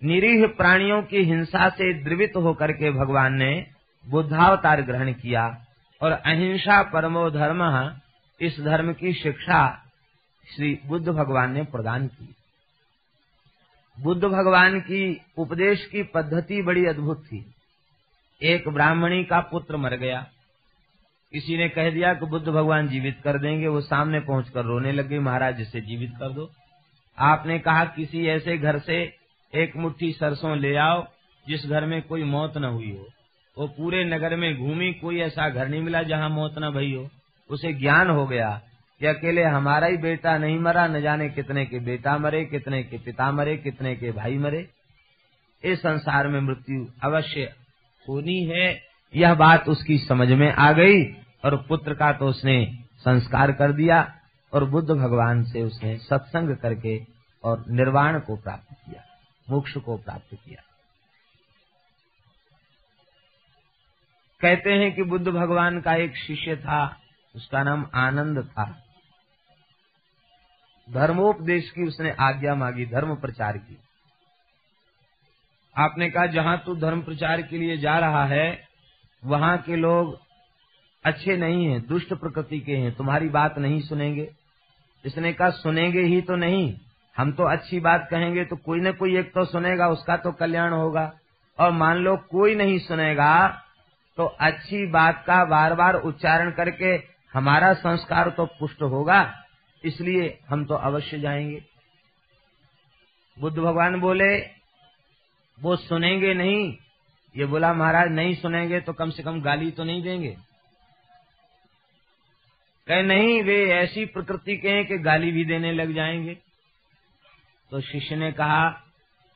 [0.03, 3.67] निरीह प्राणियों की हिंसा से द्रवित होकर के भगवान ने
[4.09, 5.65] बुद्धावतार ग्रहण किया
[6.01, 7.91] और अहिंसा परमो धर्म
[8.41, 9.83] इस धर्म की शिक्षा
[10.55, 12.35] श्री बुद्ध भगवान ने प्रदान की।
[13.99, 17.53] बुद्ध भगवान की उपदेश की पद्धति बड़ी अद्भुत थी।
[18.41, 20.27] एक ब्राह्मणी का पुत्र मर गया।
[21.31, 25.19] किसी ने कह दिया कि बुद्ध भगवान जीवित कर देंगे, वो सामने पहुंचकर रोने लगे
[25.19, 26.51] महाराज जिसे जीवित कर दो।
[27.19, 29.15] आपने कहा, किसी ऐसे घर से
[29.55, 31.07] एक मुट्ठी सरसों ले आओ,
[31.47, 33.07] जिस घर में कोई मौत न हुई हो।
[33.57, 37.09] वो पूरे नगर में घूमी, कोई ऐसा घर नहीं मिला जहाँ मौत न भई हो।
[37.49, 38.61] उसे ज्ञान हो गया
[38.99, 42.97] कि अकेले हमारा ही बेटा नहीं मरा, न जाने कितने के बेटा मरे, कितने के
[42.97, 44.69] पिता मरे, कितने के भाई मरे।
[45.63, 47.53] इस संसार में मृत्यु अवश्य
[48.09, 51.03] होनी है। यह बात उसकी समझ में आ गई
[51.45, 54.13] और पुत्र का तो उसने संस्कार कर दिया
[54.53, 57.05] और बुद्ध भगवान से उसने सत्संग करके
[57.43, 59.03] और निर्वाण को प्राप्त किया,
[59.49, 60.63] मोक्ष को प्राप्त किया।
[64.41, 66.99] कहते हैं कि बुद्ध भगवान का एक शिष्य था,
[67.35, 68.83] उसका नाम आनंद था।
[70.91, 73.77] धर्मोपदेश की उसने आज्ञा मांगी, धर्म प्रचार की।
[75.77, 78.66] आपने कहा, जहाँ तू धर्म प्रचार के लिए जा रहा है
[79.23, 80.17] वहाँ के लोग
[81.05, 84.29] अच्छे नहीं हैं, दुष्ट प्रकृति के हैं, तुम्हारी बात नहीं सुनेंगे।
[85.03, 86.73] इसने कहा, सुनेंगे ही तो नहीं।
[87.15, 90.73] हम तो अच्छी बात कहेंगे तो कोई न कोई एक तो सुनेगा, उसका तो कल्याण
[90.73, 91.11] होगा।
[91.59, 93.47] और मान लो कोई नहीं सुनेगा
[94.17, 96.93] तो अच्छी बात का बार बार उच्चारण करके
[97.33, 99.33] हमारा संस्कार तो पुष्ट होगा,
[99.83, 101.61] इसलिए हम तो अवश्य जाएँगे।
[103.37, 104.37] बुद्ध भगवान बोले,
[105.57, 106.71] वो सुनेंगे नहीं
[107.37, 110.37] ये बोला, महाराज, नहीं सुनेंगे तो कम से कम गाली तो नहीं देंगे।
[112.87, 116.37] कहे, नहीं, वे ऐसी प्रकृति के हैं कि गाली भी देने लग जाएँगे।
[117.71, 118.69] तो शिष्य ने कहा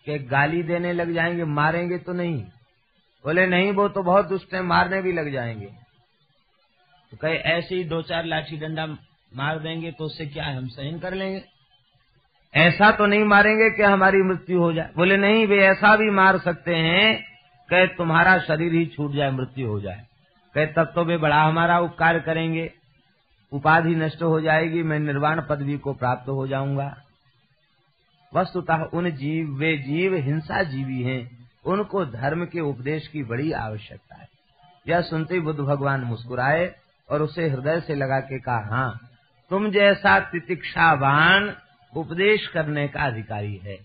[0.06, 2.44] कि गाली देने लग जाएँगे, मारेंगे तो नहीं।
[3.24, 5.66] बोले, नहीं, वो तो बहुत दुष्ट है, मारने भी लग जाएँगे।
[7.12, 8.86] तो कहे, ऐसे ही दो चार लाठी डंडा
[9.36, 11.44] मार देंगे तो उससे क्या है हम सहन कर लेंगे?
[12.56, 16.38] ऐसा तो नहीं मारेंगे कि हमारी मृत्यु हो जाए। बोले, नहीं, वे ऐसा भी मार
[16.38, 17.31] सकते हैं
[17.72, 20.06] कहे, तुम्हारा शरीर ही छूट जाए, मृत्यु हो जाए।
[20.56, 22.74] कहे, तब तो वे बड़ा हमारा उपकार करेंगे।
[23.52, 26.98] उपाधि नष्ट हो जाएगी, मैं निर्वाण पदवी को प्राप्त हो जाऊँगा।
[28.34, 34.16] वस्तुतः उन जीव, वे जीव हिंसा जीवी हैं। उनको धर्म के उपदेश की बड़ी आवश्यकता
[34.16, 34.28] है।
[34.88, 36.76] यह सुनते बुद्ध भगवान मुस्कुराए
[37.10, 39.00] और उसे हृदय से लगा के कहा हाँ
[39.50, 41.56] तुम जैसा तितिक्षावान
[41.96, 43.76] उपदेश करने का अधिकारी है।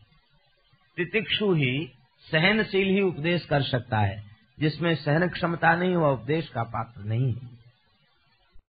[0.96, 1.92] तितिक्षु ही
[2.32, 4.22] सहनशील ही उपदेश कर सकता है,
[4.60, 7.55] जिसमें सहन क्षमता नहीं, वह उपदेश का पात्र नहीं है।